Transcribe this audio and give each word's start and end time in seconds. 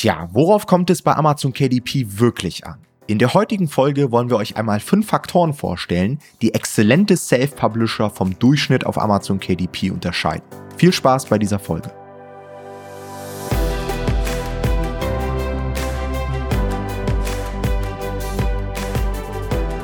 Tja, 0.00 0.30
worauf 0.32 0.64
kommt 0.66 0.88
es 0.88 1.02
bei 1.02 1.14
Amazon 1.14 1.52
KDP 1.52 2.06
wirklich 2.18 2.66
an? 2.66 2.78
In 3.06 3.18
der 3.18 3.34
heutigen 3.34 3.68
Folge 3.68 4.10
wollen 4.10 4.30
wir 4.30 4.38
euch 4.38 4.56
einmal 4.56 4.80
fünf 4.80 5.08
Faktoren 5.08 5.52
vorstellen, 5.52 6.20
die 6.40 6.54
exzellente 6.54 7.18
Self-Publisher 7.18 8.08
vom 8.08 8.38
Durchschnitt 8.38 8.86
auf 8.86 8.96
Amazon 8.96 9.38
KDP 9.38 9.90
unterscheiden. 9.90 10.46
Viel 10.78 10.94
Spaß 10.94 11.26
bei 11.26 11.38
dieser 11.38 11.58
Folge. 11.58 11.92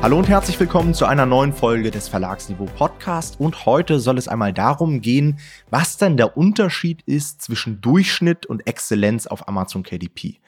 Hallo 0.02 0.18
und 0.18 0.28
herzlich 0.28 0.60
willkommen 0.60 0.92
zu 0.92 1.06
einer 1.06 1.24
neuen 1.24 1.54
Folge 1.54 1.90
des 1.90 2.06
Verlagsniveau 2.06 2.66
Podcast 2.66 3.40
und 3.40 3.64
heute 3.64 3.98
soll 3.98 4.18
es 4.18 4.28
einmal 4.28 4.52
darum 4.52 5.00
gehen, 5.00 5.38
was 5.70 5.96
denn 5.96 6.16
der 6.18 6.36
Unterschied 6.36 7.02
ist 7.06 7.42
zwischen 7.42 7.80
Durchschnitt 7.80 8.46
und 8.46 8.66
Exzellenz 8.68 9.26
auf 9.26 9.48
Amazon 9.48 9.82
KDP. 9.82 10.38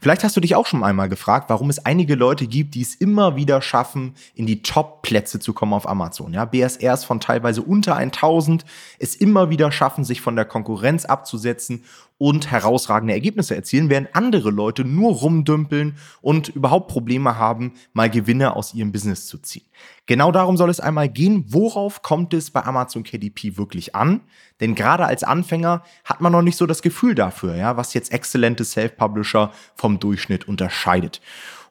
Vielleicht 0.00 0.24
hast 0.24 0.36
du 0.36 0.40
dich 0.40 0.56
auch 0.56 0.66
schon 0.66 0.84
einmal 0.84 1.08
gefragt, 1.08 1.48
warum 1.48 1.70
es 1.70 1.86
einige 1.86 2.16
Leute 2.16 2.46
gibt, 2.46 2.74
die 2.74 2.82
es 2.82 2.96
immer 2.96 3.36
wieder 3.36 3.62
schaffen, 3.62 4.14
in 4.34 4.44
die 4.44 4.62
Top-Plätze 4.62 5.38
zu 5.38 5.54
kommen 5.54 5.72
auf 5.72 5.88
Amazon. 5.88 6.34
Ja, 6.34 6.44
BSRs 6.44 7.04
von 7.04 7.20
teilweise 7.20 7.62
unter 7.62 7.96
1000 7.96 8.64
es 8.98 9.14
immer 9.14 9.50
wieder 9.50 9.70
schaffen, 9.70 10.04
sich 10.04 10.20
von 10.20 10.36
der 10.36 10.44
Konkurrenz 10.44 11.04
abzusetzen 11.04 11.84
und 12.18 12.50
herausragende 12.50 13.12
Ergebnisse 13.12 13.54
erzielen, 13.54 13.90
während 13.90 14.14
andere 14.14 14.50
Leute 14.50 14.84
nur 14.84 15.12
rumdümpeln 15.12 15.96
und 16.22 16.48
überhaupt 16.48 16.88
Probleme 16.88 17.36
haben, 17.36 17.74
mal 17.92 18.08
Gewinne 18.08 18.56
aus 18.56 18.74
ihrem 18.74 18.92
Business 18.96 19.26
zu 19.26 19.36
ziehen. 19.36 19.66
Genau 20.06 20.32
darum 20.32 20.56
soll 20.56 20.70
es 20.70 20.80
einmal 20.80 21.10
gehen. 21.10 21.44
Worauf 21.48 22.00
kommt 22.00 22.32
es 22.32 22.50
bei 22.50 22.64
Amazon 22.64 23.02
KDP 23.02 23.58
wirklich 23.58 23.94
an? 23.94 24.22
Denn 24.58 24.74
gerade 24.74 25.04
als 25.04 25.22
Anfänger 25.22 25.82
hat 26.02 26.22
man 26.22 26.32
noch 26.32 26.40
nicht 26.40 26.56
so 26.56 26.64
das 26.64 26.80
Gefühl 26.80 27.14
dafür, 27.14 27.56
ja, 27.56 27.76
was 27.76 27.92
jetzt 27.92 28.10
exzellente 28.10 28.64
Self-Publisher 28.64 29.52
vom 29.74 29.98
Durchschnitt 29.98 30.48
unterscheidet. 30.48 31.20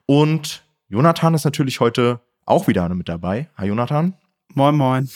Und 0.05 0.63
Jonathan 0.87 1.33
ist 1.33 1.45
natürlich 1.45 1.79
heute 1.79 2.21
auch 2.45 2.67
wieder 2.67 2.87
mit 2.89 3.09
dabei. 3.09 3.49
Hi 3.57 3.69
Jonathan. 3.69 4.13
Moin, 4.53 4.75
moin. 4.75 5.09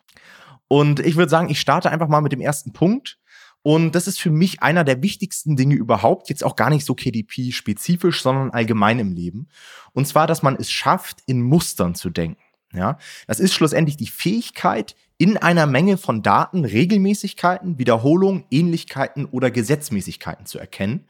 und 0.68 1.00
ich 1.00 1.16
würde 1.16 1.28
sagen, 1.28 1.50
ich 1.50 1.60
starte 1.60 1.90
einfach 1.90 2.08
mal 2.08 2.22
mit 2.22 2.32
dem 2.32 2.40
ersten 2.40 2.72
Punkt. 2.72 3.18
Und 3.62 3.94
das 3.94 4.08
ist 4.08 4.20
für 4.20 4.30
mich 4.30 4.62
einer 4.62 4.82
der 4.82 5.02
wichtigsten 5.02 5.56
Dinge 5.56 5.76
überhaupt, 5.76 6.28
jetzt 6.28 6.44
auch 6.44 6.56
gar 6.56 6.68
nicht 6.68 6.84
so 6.84 6.94
KDP-spezifisch, 6.94 8.22
sondern 8.22 8.50
allgemein 8.50 8.98
im 8.98 9.12
Leben. 9.12 9.48
Und 9.92 10.06
zwar, 10.08 10.26
dass 10.26 10.42
man 10.42 10.56
es 10.56 10.70
schafft, 10.70 11.18
in 11.26 11.42
Mustern 11.42 11.94
zu 11.94 12.10
denken. 12.10 12.42
Ja, 12.74 12.98
das 13.26 13.38
ist 13.38 13.52
schlussendlich 13.52 13.98
die 13.98 14.06
Fähigkeit, 14.06 14.96
in 15.18 15.36
einer 15.36 15.66
Menge 15.66 15.98
von 15.98 16.22
Daten 16.22 16.64
Regelmäßigkeiten, 16.64 17.78
Wiederholungen, 17.78 18.44
Ähnlichkeiten 18.50 19.26
oder 19.26 19.50
Gesetzmäßigkeiten 19.50 20.46
zu 20.46 20.58
erkennen. 20.58 21.06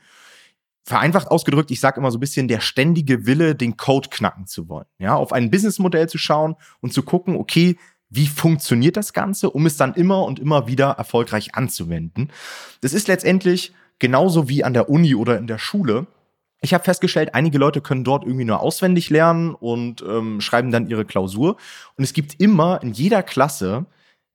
Vereinfacht 0.84 1.28
ausgedrückt, 1.28 1.70
ich 1.70 1.78
sage 1.78 2.00
immer 2.00 2.10
so 2.10 2.18
ein 2.18 2.20
bisschen 2.20 2.48
der 2.48 2.60
ständige 2.60 3.24
Wille, 3.24 3.54
den 3.54 3.76
Code 3.76 4.08
knacken 4.10 4.46
zu 4.46 4.68
wollen. 4.68 4.86
Ja, 4.98 5.14
auf 5.14 5.32
ein 5.32 5.50
Businessmodell 5.50 6.08
zu 6.08 6.18
schauen 6.18 6.56
und 6.80 6.92
zu 6.92 7.04
gucken, 7.04 7.36
okay, 7.36 7.78
wie 8.14 8.26
funktioniert 8.26 8.96
das 8.96 9.14
Ganze, 9.14 9.50
um 9.50 9.64
es 9.64 9.78
dann 9.78 9.94
immer 9.94 10.24
und 10.24 10.38
immer 10.38 10.66
wieder 10.66 10.90
erfolgreich 10.90 11.54
anzuwenden. 11.54 12.30
Das 12.82 12.92
ist 12.92 13.08
letztendlich 13.08 13.72
genauso 13.98 14.48
wie 14.50 14.64
an 14.64 14.74
der 14.74 14.90
Uni 14.90 15.14
oder 15.14 15.38
in 15.38 15.46
der 15.46 15.58
Schule. 15.58 16.06
Ich 16.60 16.74
habe 16.74 16.84
festgestellt, 16.84 17.34
einige 17.34 17.56
Leute 17.56 17.80
können 17.80 18.04
dort 18.04 18.24
irgendwie 18.24 18.44
nur 18.44 18.60
auswendig 18.60 19.08
lernen 19.08 19.54
und 19.54 20.02
ähm, 20.02 20.40
schreiben 20.42 20.70
dann 20.70 20.88
ihre 20.88 21.06
Klausur. 21.06 21.56
Und 21.96 22.04
es 22.04 22.12
gibt 22.12 22.38
immer 22.38 22.82
in 22.82 22.92
jeder 22.92 23.22
Klasse 23.22 23.86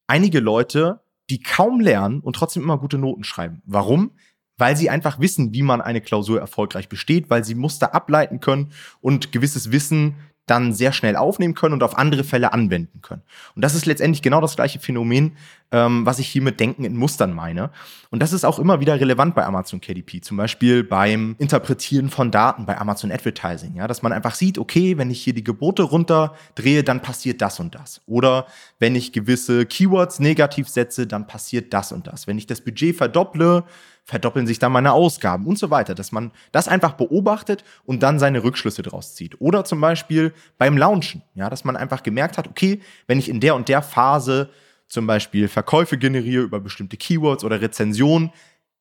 einige 0.08 0.40
Leute, 0.40 1.00
die 1.30 1.42
kaum 1.42 1.80
lernen 1.80 2.22
und 2.22 2.36
trotzdem 2.36 2.64
immer 2.64 2.80
gute 2.80 2.98
Noten 2.98 3.24
schreiben. 3.24 3.62
Warum? 3.66 4.12
Weil 4.58 4.76
sie 4.76 4.90
einfach 4.90 5.20
wissen, 5.20 5.54
wie 5.54 5.62
man 5.62 5.82
eine 5.82 6.02
Klausur 6.02 6.40
erfolgreich 6.40 6.90
besteht, 6.90 7.30
weil 7.30 7.44
sie 7.44 7.54
Muster 7.54 7.94
ableiten 7.94 8.40
können 8.40 8.72
und 9.02 9.32
gewisses 9.32 9.72
Wissen 9.72 10.16
dann 10.48 10.74
sehr 10.74 10.94
schnell 10.94 11.16
aufnehmen 11.16 11.54
können 11.54 11.74
und 11.74 11.84
auf 11.84 11.98
andere 11.98 12.24
Fälle 12.24 12.54
anwenden 12.54 13.02
können. 13.02 13.22
Und 13.56 13.62
das 13.62 13.76
ist 13.76 13.86
letztendlich 13.86 14.22
genau 14.22 14.42
das 14.42 14.56
gleiche 14.56 14.80
Phänomen, 14.80 15.34
ähm, 15.72 16.06
was 16.06 16.20
ich 16.20 16.28
hier 16.28 16.42
mit 16.42 16.60
Denken 16.60 16.86
in 16.86 16.96
Mustern 16.96 17.34
meine. 17.34 17.70
Und 18.10 18.24
das 18.24 18.32
ist 18.32 18.46
auch 18.46 18.58
immer 18.58 18.80
wieder 18.80 19.00
relevant 19.00 19.36
bei 19.36 19.46
Amazon 19.46 19.82
KDP, 19.82 20.22
zum 20.22 20.38
Beispiel 20.38 20.84
beim 20.84 21.36
Interpretieren 21.38 22.10
von 22.10 22.32
Daten 22.32 22.66
bei 22.66 22.78
Amazon 22.78 23.12
Advertising, 23.12 23.76
ja, 23.76 23.88
dass 23.88 24.02
man 24.02 24.14
einfach 24.14 24.36
sieht, 24.36 24.58
okay, 24.58 24.98
wenn 24.98 25.12
ich 25.12 25.22
hier 25.22 25.34
die 25.34 25.44
Gebote 25.44 25.84
runterdrehe, 25.84 26.84
dann 26.84 27.02
passiert 27.02 27.42
das 27.42 27.60
und 27.60 27.76
das. 27.76 28.02
Oder 28.06 28.48
wenn 28.80 28.96
ich 28.96 29.12
gewisse 29.12 29.66
Keywords 29.66 30.20
negativ 30.20 30.70
setze, 30.70 31.06
dann 31.06 31.28
passiert 31.28 31.74
das 31.74 31.92
und 31.92 32.08
das. 32.08 32.26
Wenn 32.26 32.38
ich 32.38 32.48
das 32.48 32.62
Budget 32.62 32.96
verdopple, 32.96 33.66
verdoppeln 34.08 34.48
sich 34.48 34.58
dann 34.58 34.72
meine 34.72 34.94
Ausgaben 34.94 35.46
und 35.46 35.60
so 35.60 35.70
weiter, 35.70 35.94
dass 35.94 36.14
man 36.14 36.32
das 36.54 36.70
einfach 36.70 36.94
beobachtet 36.94 37.66
und 37.84 38.02
dann 38.02 38.20
seine 38.20 38.42
Rückschlüsse 38.42 38.82
draus 38.82 39.16
zieht. 39.16 39.42
Oder 39.42 39.66
zum 39.66 39.82
Beispiel 39.82 40.34
beim 40.58 40.78
Launchen, 40.78 41.24
ja, 41.36 41.50
dass 41.50 41.66
man 41.66 41.76
einfach 41.76 42.04
gemerkt 42.04 42.38
hat, 42.38 42.48
okay, 42.48 42.80
wenn 43.08 43.20
ich 43.20 43.28
in 43.28 43.42
der 43.42 43.54
und 43.56 43.68
der 43.68 43.82
Phase 43.82 44.50
zum 44.88 45.08
Beispiel 45.08 45.50
Verkäufe 45.50 45.98
generiere 45.98 46.44
über 46.44 46.62
bestimmte 46.62 46.96
Keywords 46.96 47.44
oder 47.44 47.60
Rezensionen, 47.60 48.32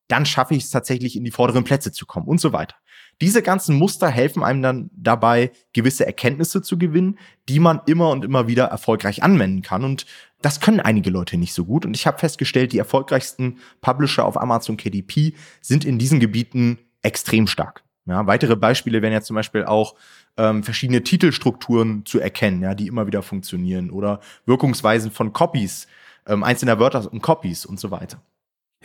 dann 0.07 0.25
schaffe 0.25 0.55
ich 0.55 0.63
es 0.63 0.69
tatsächlich 0.69 1.17
in 1.17 1.25
die 1.25 1.31
vorderen 1.31 1.65
Plätze 1.65 1.91
zu 1.91 2.05
kommen 2.05 2.27
und 2.27 2.39
so 2.39 2.53
weiter. 2.53 2.75
Diese 3.19 3.41
ganzen 3.41 3.75
Muster 3.75 4.09
helfen 4.09 4.43
einem 4.43 4.61
dann 4.61 4.89
dabei, 4.95 5.51
gewisse 5.73 6.05
Erkenntnisse 6.05 6.61
zu 6.61 6.77
gewinnen, 6.77 7.17
die 7.49 7.59
man 7.59 7.81
immer 7.85 8.11
und 8.11 8.23
immer 8.23 8.47
wieder 8.47 8.65
erfolgreich 8.65 9.23
anwenden 9.23 9.61
kann. 9.61 9.83
Und 9.83 10.05
das 10.41 10.59
können 10.59 10.79
einige 10.79 11.09
Leute 11.09 11.37
nicht 11.37 11.53
so 11.53 11.65
gut. 11.65 11.85
Und 11.85 11.95
ich 11.95 12.05
habe 12.05 12.19
festgestellt, 12.19 12.73
die 12.73 12.77
erfolgreichsten 12.77 13.57
Publisher 13.81 14.25
auf 14.25 14.39
Amazon 14.39 14.77
KDP 14.77 15.33
sind 15.61 15.85
in 15.85 15.97
diesen 15.97 16.19
Gebieten 16.19 16.79
extrem 17.01 17.47
stark. 17.47 17.83
Ja, 18.05 18.25
weitere 18.25 18.55
Beispiele 18.55 19.01
wären 19.01 19.13
ja 19.13 19.21
zum 19.21 19.35
Beispiel 19.35 19.65
auch 19.65 19.95
ähm, 20.37 20.63
verschiedene 20.63 21.03
Titelstrukturen 21.03 22.05
zu 22.05 22.19
erkennen, 22.19 22.61
ja, 22.61 22.73
die 22.73 22.87
immer 22.87 23.05
wieder 23.05 23.21
funktionieren 23.21 23.89
oder 23.89 24.21
Wirkungsweisen 24.45 25.11
von 25.11 25.33
Copies, 25.33 25.87
ähm, 26.25 26.43
einzelner 26.43 26.79
Wörter 26.79 27.11
und 27.11 27.21
Copies 27.21 27.65
und 27.65 27.79
so 27.79 27.91
weiter. 27.91 28.21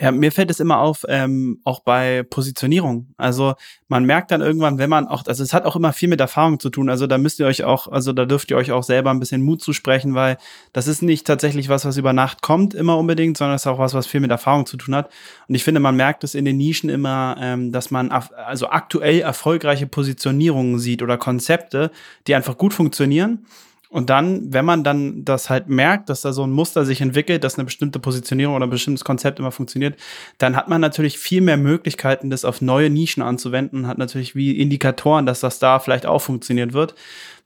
Ja, 0.01 0.11
mir 0.11 0.33
fällt 0.33 0.51
es 0.51 0.59
immer 0.59 0.79
auf, 0.79 1.05
ähm, 1.07 1.61
auch 1.65 1.81
bei 1.81 2.23
Positionierung. 2.23 3.09
Also 3.19 3.55
man 3.89 4.07
merkt 4.07 4.31
dann 4.31 4.41
irgendwann, 4.41 4.79
wenn 4.79 4.89
man 4.89 5.07
auch, 5.07 5.27
also 5.27 5.43
es 5.43 5.53
hat 5.53 5.67
auch 5.67 5.77
immer 5.77 5.93
viel 5.93 6.09
mit 6.09 6.19
Erfahrung 6.19 6.59
zu 6.59 6.71
tun. 6.71 6.89
Also 6.89 7.07
da 7.07 7.19
müsst 7.19 7.39
ihr 7.41 7.47
euch 7.47 7.63
auch, 7.65 7.89
also 7.89 8.15
da 8.15 8.25
dürft 8.25 8.51
ihr 8.51 8.57
euch 8.57 8.73
auch 8.73 8.85
selber 8.85 9.11
ein 9.11 9.21
bisschen 9.21 9.43
Mut 9.43 9.61
zusprechen, 9.61 10.15
weil 10.15 10.39
das 10.73 10.89
ist 10.89 11.03
nicht 11.03 11.27
tatsächlich 11.27 11.69
was, 11.69 11.85
was 11.85 11.99
über 11.99 12.15
Nacht 12.15 12.41
kommt 12.41 12.73
immer 12.73 12.97
unbedingt, 12.97 13.37
sondern 13.37 13.55
es 13.55 13.63
ist 13.63 13.67
auch 13.67 13.79
was, 13.79 13.93
was 13.93 14.07
viel 14.07 14.21
mit 14.21 14.31
Erfahrung 14.31 14.65
zu 14.65 14.79
tun 14.79 14.95
hat. 14.95 15.11
Und 15.47 15.55
ich 15.55 15.63
finde, 15.63 15.81
man 15.81 15.95
merkt 15.95 16.25
es 16.25 16.35
in 16.35 16.47
den 16.47 16.57
Nischen 16.57 16.89
immer, 16.89 17.37
ähm, 17.39 17.71
dass 17.71 17.91
man 17.91 18.11
also 18.11 18.71
aktuell 18.71 19.21
erfolgreiche 19.21 19.87
Positionierungen 19.87 20.79
sieht 20.79 21.03
oder 21.03 21.19
Konzepte, 21.19 21.91
die 22.27 22.35
einfach 22.35 22.57
gut 22.57 22.73
funktionieren 22.73 23.45
und 23.93 24.09
dann, 24.09 24.55
wenn 24.55 24.65
man 24.65 24.85
dann 24.85 25.23
das 25.23 25.51
halt 25.51 25.69
merkt, 25.69 26.09
dass 26.09 26.23
da 26.23 26.33
so 26.33 26.43
ein 26.45 26.51
Muster 26.51 26.87
sich 26.87 27.03
entwickelt, 27.03 27.45
dass 27.45 27.59
eine 27.59 27.67
bestimmte 27.67 27.99
Positionierung 27.99 28.55
oder 28.55 28.67
ein 28.67 28.71
bestimmtes 28.71 29.05
Konzept 29.05 29.39
immer 29.39 29.53
funktioniert, 29.53 30.01
dann 30.39 30.57
hat 30.57 30.67
man 30.67 30.81
natürlich 30.81 31.19
viel 31.19 31.43
mehr 31.43 31.59
Möglichkeiten, 31.59 32.31
das 32.31 32.47
auf 32.47 32.63
neue 32.63 32.89
Nischen 32.89 33.23
anzuwenden, 33.23 33.87
hat 33.87 33.99
natürlich 33.99 34.35
wie 34.35 34.59
Indikatoren, 34.59 35.27
dass 35.27 35.41
das 35.41 35.59
da 35.59 35.79
vielleicht 35.79 36.07
auch 36.07 36.21
funktioniert 36.21 36.73
wird. 36.73 36.95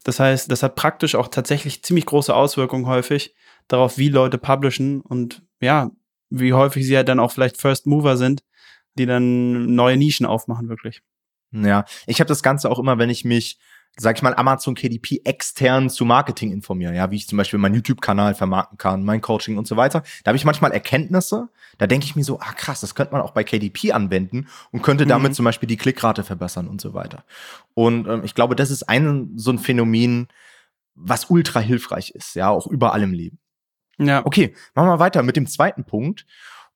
Das 0.04 0.20
heißt, 0.20 0.48
das 0.48 0.62
hat 0.62 0.76
praktisch 0.76 1.16
auch 1.16 1.26
tatsächlich 1.26 1.82
ziemlich 1.82 2.06
große 2.06 2.32
Auswirkungen 2.32 2.86
häufig 2.86 3.34
darauf, 3.66 3.98
wie 3.98 4.08
Leute 4.08 4.38
publishen 4.38 5.00
und 5.00 5.42
ja, 5.60 5.90
wie 6.30 6.52
häufig 6.52 6.86
sie 6.86 6.94
ja 6.94 7.02
dann 7.02 7.18
auch 7.18 7.32
vielleicht 7.32 7.60
First 7.60 7.88
Mover 7.88 8.16
sind, 8.16 8.44
die 8.94 9.06
dann 9.06 9.74
neue 9.74 9.96
Nischen 9.96 10.26
aufmachen, 10.26 10.68
wirklich. 10.68 11.02
Ja, 11.50 11.84
ich 12.06 12.20
habe 12.20 12.28
das 12.28 12.44
Ganze 12.44 12.70
auch 12.70 12.78
immer, 12.78 12.98
wenn 12.98 13.10
ich 13.10 13.24
mich 13.24 13.58
sag 13.98 14.16
ich 14.16 14.22
mal, 14.22 14.34
Amazon 14.34 14.74
KDP 14.74 15.22
extern 15.24 15.88
zu 15.88 16.04
Marketing 16.04 16.52
informieren, 16.52 16.94
ja, 16.94 17.10
wie 17.10 17.16
ich 17.16 17.26
zum 17.26 17.38
Beispiel 17.38 17.58
meinen 17.58 17.74
YouTube-Kanal 17.74 18.34
vermarkten 18.34 18.76
kann, 18.76 19.04
mein 19.04 19.22
Coaching 19.22 19.56
und 19.56 19.66
so 19.66 19.76
weiter. 19.76 20.02
Da 20.22 20.30
habe 20.30 20.36
ich 20.36 20.44
manchmal 20.44 20.72
Erkenntnisse, 20.72 21.48
da 21.78 21.86
denke 21.86 22.04
ich 22.04 22.14
mir 22.14 22.24
so, 22.24 22.38
ah 22.38 22.52
krass, 22.52 22.82
das 22.82 22.94
könnte 22.94 23.12
man 23.12 23.22
auch 23.22 23.30
bei 23.30 23.42
KDP 23.42 23.92
anwenden 23.92 24.48
und 24.70 24.82
könnte 24.82 25.06
damit 25.06 25.32
mhm. 25.32 25.34
zum 25.36 25.44
Beispiel 25.46 25.66
die 25.66 25.78
Klickrate 25.78 26.24
verbessern 26.24 26.68
und 26.68 26.80
so 26.80 26.92
weiter. 26.92 27.24
Und 27.72 28.06
ähm, 28.06 28.22
ich 28.22 28.34
glaube, 28.34 28.54
das 28.54 28.70
ist 28.70 28.82
ein 28.82 29.32
so 29.36 29.50
ein 29.50 29.58
Phänomen, 29.58 30.28
was 30.94 31.30
ultra 31.30 31.60
hilfreich 31.60 32.10
ist, 32.10 32.34
ja, 32.34 32.50
auch 32.50 32.66
überall 32.66 33.02
im 33.02 33.12
Leben. 33.12 33.38
Ja. 33.98 34.24
Okay, 34.26 34.54
machen 34.74 34.88
wir 34.88 34.98
weiter 34.98 35.22
mit 35.22 35.36
dem 35.36 35.46
zweiten 35.46 35.84
Punkt. 35.84 36.26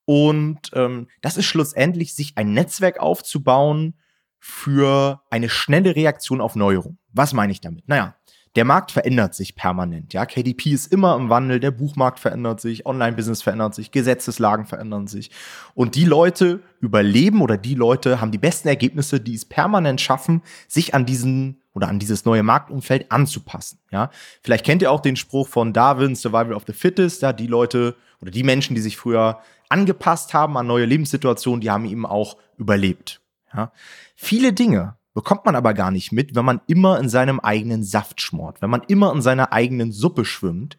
Und 0.07 0.71
ähm, 0.73 1.09
das 1.21 1.37
ist 1.37 1.45
schlussendlich, 1.45 2.15
sich 2.15 2.33
ein 2.37 2.53
Netzwerk 2.53 2.99
aufzubauen, 2.99 3.95
für 4.41 5.23
eine 5.31 5.49
schnelle 5.49 5.95
Reaktion 5.95 6.41
auf 6.41 6.57
Neuerungen. 6.57 6.99
Was 7.13 7.33
meine 7.33 7.53
ich 7.53 7.61
damit? 7.61 7.87
Naja, 7.89 8.17
der 8.57 8.65
Markt 8.65 8.91
verändert 8.91 9.35
sich 9.35 9.55
permanent. 9.55 10.13
Ja, 10.13 10.27
KDP 10.27 10.73
ist 10.73 10.93
immer 10.93 11.15
im 11.15 11.29
Wandel, 11.29 11.61
der 11.61 11.71
Buchmarkt 11.71 12.19
verändert 12.19 12.61
sich, 12.61 12.85
Online-Business 12.85 13.43
verändert 13.43 13.77
sich, 13.77 13.93
Gesetzeslagen 13.93 14.67
verändern 14.67 15.07
sich. 15.07 15.31
Und 15.75 15.95
die 15.95 16.05
Leute 16.05 16.61
überleben 16.81 17.43
oder 17.43 17.57
die 17.57 17.77
Leute 17.77 18.21
haben 18.21 18.33
die 18.33 18.39
besten 18.39 18.67
Ergebnisse, 18.67 19.21
die 19.21 19.35
es 19.35 19.45
permanent 19.45 20.01
schaffen, 20.01 20.43
sich 20.67 20.95
an 20.95 21.07
diesen 21.07 21.61
oder 21.75 21.87
an 21.87 22.01
dieses 22.01 22.25
neue 22.25 22.43
Marktumfeld 22.43 23.13
anzupassen. 23.13 23.79
Ja, 23.93 24.11
vielleicht 24.43 24.67
kennt 24.67 24.83
ihr 24.83 24.91
auch 24.91 25.01
den 25.01 25.15
Spruch 25.15 25.47
von 25.47 25.73
Darwin, 25.73 26.17
Survival 26.17 26.55
of 26.55 26.65
the 26.67 26.73
Fittest. 26.73 27.23
Ja, 27.23 27.33
die 27.33 27.47
Leute 27.47 27.95
oder 28.21 28.33
die 28.33 28.43
Menschen, 28.43 28.75
die 28.75 28.81
sich 28.81 28.97
früher 28.97 29.39
angepasst 29.69 30.35
haben 30.35 30.57
an 30.57 30.67
neue 30.67 30.87
Lebenssituationen, 30.87 31.61
die 31.61 31.71
haben 31.71 31.85
eben 31.85 32.05
auch 32.05 32.37
überlebt. 32.59 33.21
Ja? 33.55 33.73
Viele 34.17 34.53
Dinge 34.53 34.97
bekommt 35.15 35.45
man 35.45 35.57
aber 35.57 35.75
gar 35.75 35.91
nicht 35.91 36.13
mit, 36.13 36.35
wenn 36.35 36.45
man 36.45 36.61
immer 36.67 36.99
in 36.99 37.09
seinem 37.09 37.41
eigenen 37.41 37.83
Saft 37.83 38.21
schmort, 38.21 38.63
wenn 38.63 38.71
man 38.71 38.83
immer 38.89 39.13
in 39.13 39.23
seiner 39.23 39.53
eigenen 39.53 39.93
Suppe 39.93 40.25
schwimmt, 40.25 40.79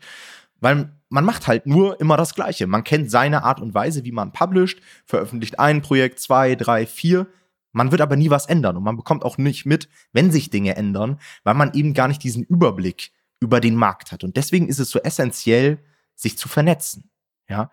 weil 0.60 0.92
man 1.10 1.26
macht 1.26 1.48
halt 1.48 1.66
nur 1.66 2.00
immer 2.00 2.16
das 2.16 2.34
Gleiche. 2.36 2.68
Man 2.68 2.84
kennt 2.84 3.12
seine 3.12 3.44
Art 3.44 3.60
und 3.60 3.74
Weise, 3.74 4.06
wie 4.06 4.14
man 4.14 4.32
publisht, 4.32 4.82
veröffentlicht 5.06 5.60
ein 5.60 5.82
Projekt, 5.82 6.20
zwei, 6.20 6.56
drei, 6.56 6.86
vier. 6.86 7.28
Man 7.74 7.92
wird 7.92 8.02
aber 8.02 8.16
nie 8.16 8.30
was 8.30 8.46
ändern 8.46 8.78
und 8.78 8.84
man 8.84 8.96
bekommt 8.96 9.24
auch 9.24 9.38
nicht 9.38 9.66
mit, 9.66 9.90
wenn 10.14 10.32
sich 10.32 10.50
Dinge 10.50 10.76
ändern, 10.76 11.20
weil 11.44 11.56
man 11.56 11.74
eben 11.74 11.94
gar 11.94 12.08
nicht 12.08 12.24
diesen 12.24 12.44
Überblick 12.44 13.12
über 13.40 13.60
den 13.60 13.76
Markt 13.76 14.12
hat. 14.12 14.24
Und 14.24 14.38
deswegen 14.38 14.70
ist 14.70 14.80
es 14.80 14.92
so 14.92 15.00
essentiell, 15.00 15.80
sich 16.16 16.38
zu 16.38 16.48
vernetzen. 16.48 17.10
Ja, 17.50 17.70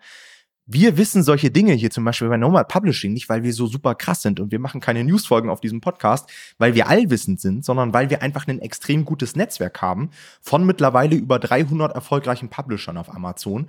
wir 0.71 0.97
wissen 0.97 1.23
solche 1.23 1.49
Dinge 1.49 1.73
hier 1.73 1.89
zum 1.89 2.05
Beispiel 2.05 2.29
bei 2.29 2.37
Normal 2.37 2.63
Publishing 2.63 3.11
nicht, 3.11 3.27
weil 3.27 3.41
wir 3.41 3.53
so 3.53 3.65
super 3.65 3.95
krass 3.95 4.21
sind 4.21 4.39
und 4.39 4.51
wir 4.51 4.59
machen 4.59 4.79
keine 4.79 5.03
Newsfolgen 5.03 5.49
auf 5.49 5.61
diesem 5.61 5.81
Podcast, 5.81 6.29
weil 6.59 6.75
wir 6.75 6.87
allwissend 6.87 7.41
sind, 7.41 7.65
sondern 7.65 7.91
weil 7.91 8.11
wir 8.11 8.21
einfach 8.21 8.47
ein 8.47 8.59
extrem 8.59 9.03
gutes 9.03 9.35
Netzwerk 9.35 9.81
haben 9.81 10.11
von 10.41 10.63
mittlerweile 10.67 11.15
über 11.15 11.39
300 11.39 11.95
erfolgreichen 11.95 12.49
Publishern 12.49 12.97
auf 12.97 13.11
Amazon 13.11 13.67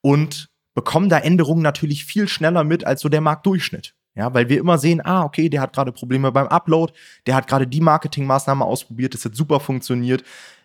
und 0.00 0.48
bekommen 0.72 1.10
da 1.10 1.18
Änderungen 1.18 1.62
natürlich 1.62 2.06
viel 2.06 2.26
schneller 2.26 2.64
mit 2.64 2.86
als 2.86 3.02
so 3.02 3.10
der 3.10 3.20
Marktdurchschnitt. 3.20 3.94
Ja, 4.14 4.32
weil 4.32 4.48
wir 4.48 4.58
immer 4.58 4.78
sehen, 4.78 5.04
ah, 5.04 5.24
okay, 5.24 5.50
der 5.50 5.60
hat 5.60 5.74
gerade 5.74 5.92
Probleme 5.92 6.32
beim 6.32 6.48
Upload, 6.48 6.94
der 7.26 7.34
hat 7.34 7.48
gerade 7.48 7.66
die 7.66 7.82
Marketingmaßnahme 7.82 8.64
ausprobiert, 8.64 9.12
das 9.12 9.26
hat 9.26 9.36
super 9.36 9.60
funktioniert, 9.60 10.24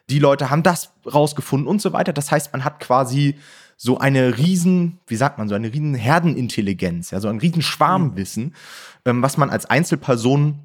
die 0.09 0.19
Leute 0.19 0.49
haben 0.49 0.63
das 0.63 0.93
rausgefunden 1.05 1.67
und 1.67 1.81
so 1.81 1.91
weiter. 1.91 2.13
Das 2.13 2.31
heißt, 2.31 2.53
man 2.53 2.63
hat 2.63 2.79
quasi 2.79 3.35
so 3.77 3.97
eine 3.97 4.37
riesen, 4.37 4.99
wie 5.07 5.15
sagt 5.15 5.37
man, 5.37 5.49
so 5.49 5.55
eine 5.55 5.71
riesen 5.71 5.95
Herdenintelligenz, 5.95 7.11
ja, 7.11 7.19
so 7.19 7.27
ein 7.27 7.39
riesen 7.39 7.61
Schwarmwissen, 7.61 8.55
ähm, 9.05 9.21
was 9.21 9.37
man 9.37 9.49
als 9.49 9.65
Einzelperson 9.65 10.59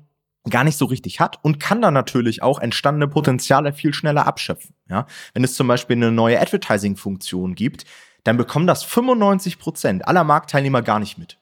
gar 0.48 0.64
nicht 0.64 0.78
so 0.78 0.86
richtig 0.86 1.20
hat 1.20 1.38
und 1.42 1.60
kann 1.60 1.82
dann 1.82 1.92
natürlich 1.92 2.42
auch 2.42 2.60
entstandene 2.60 3.08
Potenziale 3.08 3.72
viel 3.72 3.92
schneller 3.92 4.26
abschöpfen. 4.26 4.74
Ja? 4.88 5.06
Wenn 5.34 5.44
es 5.44 5.54
zum 5.54 5.68
Beispiel 5.68 5.96
eine 5.96 6.12
neue 6.12 6.40
Advertising-Funktion 6.40 7.54
gibt, 7.54 7.84
dann 8.24 8.36
bekommen 8.36 8.66
das 8.66 8.82
95 8.84 9.58
Prozent 9.58 10.08
aller 10.08 10.24
Marktteilnehmer 10.24 10.82
gar 10.82 10.98
nicht 10.98 11.18
mit. 11.18 11.38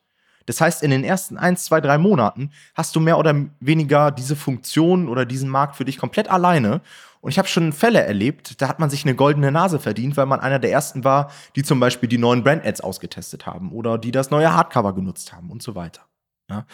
Das 0.46 0.60
heißt, 0.60 0.82
in 0.82 0.90
den 0.90 1.04
ersten 1.04 1.36
eins, 1.36 1.64
zwei, 1.64 1.80
drei 1.80 1.98
Monaten 1.98 2.50
hast 2.74 2.96
du 2.96 3.00
mehr 3.00 3.18
oder 3.18 3.34
weniger 3.60 4.10
diese 4.10 4.34
Funktion 4.34 5.08
oder 5.08 5.26
diesen 5.26 5.50
Markt 5.50 5.76
für 5.76 5.84
dich 5.84 5.98
komplett 5.98 6.30
alleine 6.30 6.80
und 7.20 7.30
ich 7.30 7.38
habe 7.38 7.48
schon 7.48 7.72
Fälle 7.72 8.02
erlebt, 8.02 8.60
da 8.60 8.68
hat 8.68 8.78
man 8.78 8.90
sich 8.90 9.04
eine 9.04 9.14
goldene 9.14 9.50
Nase 9.50 9.78
verdient, 9.78 10.16
weil 10.16 10.26
man 10.26 10.40
einer 10.40 10.58
der 10.58 10.70
ersten 10.70 11.04
war, 11.04 11.30
die 11.56 11.62
zum 11.62 11.80
Beispiel 11.80 12.08
die 12.08 12.18
neuen 12.18 12.44
Brand-Ads 12.44 12.80
ausgetestet 12.80 13.46
haben 13.46 13.72
oder 13.72 13.98
die 13.98 14.12
das 14.12 14.30
neue 14.30 14.54
Hardcover 14.54 14.94
genutzt 14.94 15.32
haben 15.32 15.50
und 15.50 15.62
so 15.62 15.74
weiter. 15.74 16.02
Ja. 16.48 16.66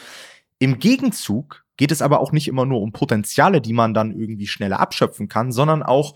Im 0.58 0.78
Gegenzug 0.78 1.64
geht 1.76 1.90
es 1.90 2.02
aber 2.02 2.20
auch 2.20 2.32
nicht 2.32 2.48
immer 2.48 2.66
nur 2.66 2.80
um 2.80 2.92
Potenziale, 2.92 3.60
die 3.60 3.72
man 3.72 3.94
dann 3.94 4.18
irgendwie 4.18 4.46
schneller 4.46 4.80
abschöpfen 4.80 5.28
kann, 5.28 5.50
sondern 5.50 5.82
auch 5.82 6.14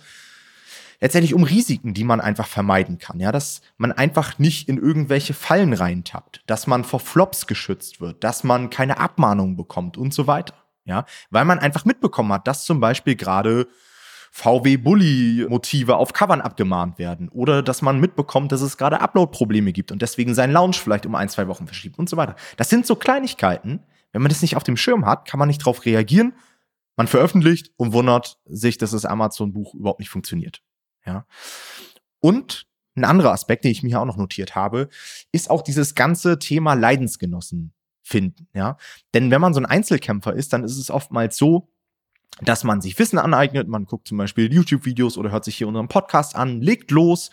letztendlich 1.00 1.34
um 1.34 1.42
Risiken, 1.42 1.94
die 1.94 2.04
man 2.04 2.20
einfach 2.20 2.46
vermeiden 2.46 2.98
kann. 2.98 3.20
Ja, 3.20 3.32
dass 3.32 3.60
man 3.76 3.92
einfach 3.92 4.38
nicht 4.38 4.68
in 4.68 4.78
irgendwelche 4.78 5.34
Fallen 5.34 5.72
reintappt, 5.72 6.42
dass 6.46 6.66
man 6.66 6.84
vor 6.84 7.00
Flops 7.00 7.46
geschützt 7.46 8.00
wird, 8.00 8.22
dass 8.24 8.44
man 8.44 8.70
keine 8.70 8.98
Abmahnungen 8.98 9.56
bekommt 9.56 9.96
und 9.96 10.14
so 10.14 10.26
weiter. 10.26 10.54
Ja, 10.84 11.04
weil 11.30 11.44
man 11.44 11.58
einfach 11.58 11.84
mitbekommen 11.84 12.32
hat, 12.32 12.46
dass 12.46 12.64
zum 12.64 12.80
Beispiel 12.80 13.14
gerade 13.14 13.68
VW-Bully-Motive 14.38 15.96
auf 15.96 16.12
Covern 16.12 16.40
abgemahnt 16.40 16.98
werden 16.98 17.28
oder 17.28 17.60
dass 17.60 17.82
man 17.82 17.98
mitbekommt, 17.98 18.52
dass 18.52 18.60
es 18.60 18.76
gerade 18.76 19.00
Upload-Probleme 19.00 19.72
gibt 19.72 19.90
und 19.90 20.00
deswegen 20.00 20.32
seinen 20.32 20.52
Launch 20.52 20.78
vielleicht 20.78 21.06
um 21.06 21.16
ein, 21.16 21.28
zwei 21.28 21.48
Wochen 21.48 21.66
verschiebt 21.66 21.98
und 21.98 22.08
so 22.08 22.16
weiter. 22.16 22.36
Das 22.56 22.70
sind 22.70 22.86
so 22.86 22.94
Kleinigkeiten. 22.94 23.80
Wenn 24.12 24.22
man 24.22 24.28
das 24.28 24.40
nicht 24.40 24.54
auf 24.54 24.62
dem 24.62 24.76
Schirm 24.76 25.06
hat, 25.06 25.26
kann 25.26 25.38
man 25.38 25.48
nicht 25.48 25.62
darauf 25.62 25.84
reagieren. 25.84 26.34
Man 26.96 27.08
veröffentlicht 27.08 27.72
und 27.76 27.92
wundert 27.92 28.38
sich, 28.46 28.78
dass 28.78 28.92
das 28.92 29.04
Amazon-Buch 29.04 29.74
überhaupt 29.74 29.98
nicht 29.98 30.08
funktioniert. 30.08 30.62
Ja. 31.04 31.26
Und 32.20 32.66
ein 32.94 33.04
anderer 33.04 33.32
Aspekt, 33.32 33.64
den 33.64 33.72
ich 33.72 33.82
mir 33.82 33.88
hier 33.88 34.00
auch 34.00 34.04
noch 34.04 34.16
notiert 34.16 34.54
habe, 34.54 34.88
ist 35.32 35.50
auch 35.50 35.62
dieses 35.62 35.96
ganze 35.96 36.38
Thema 36.38 36.74
Leidensgenossen 36.74 37.72
finden. 38.02 38.46
Ja. 38.54 38.76
Denn 39.14 39.32
wenn 39.32 39.40
man 39.40 39.52
so 39.52 39.60
ein 39.60 39.66
Einzelkämpfer 39.66 40.32
ist, 40.32 40.52
dann 40.52 40.62
ist 40.62 40.78
es 40.78 40.90
oftmals 40.92 41.36
so, 41.36 41.68
dass 42.42 42.64
man 42.64 42.80
sich 42.80 42.98
Wissen 42.98 43.18
aneignet. 43.18 43.68
Man 43.68 43.84
guckt 43.84 44.08
zum 44.08 44.18
Beispiel 44.18 44.52
YouTube-Videos 44.52 45.18
oder 45.18 45.30
hört 45.30 45.44
sich 45.44 45.56
hier 45.56 45.68
unseren 45.68 45.88
Podcast 45.88 46.36
an, 46.36 46.60
legt 46.60 46.90
los. 46.90 47.30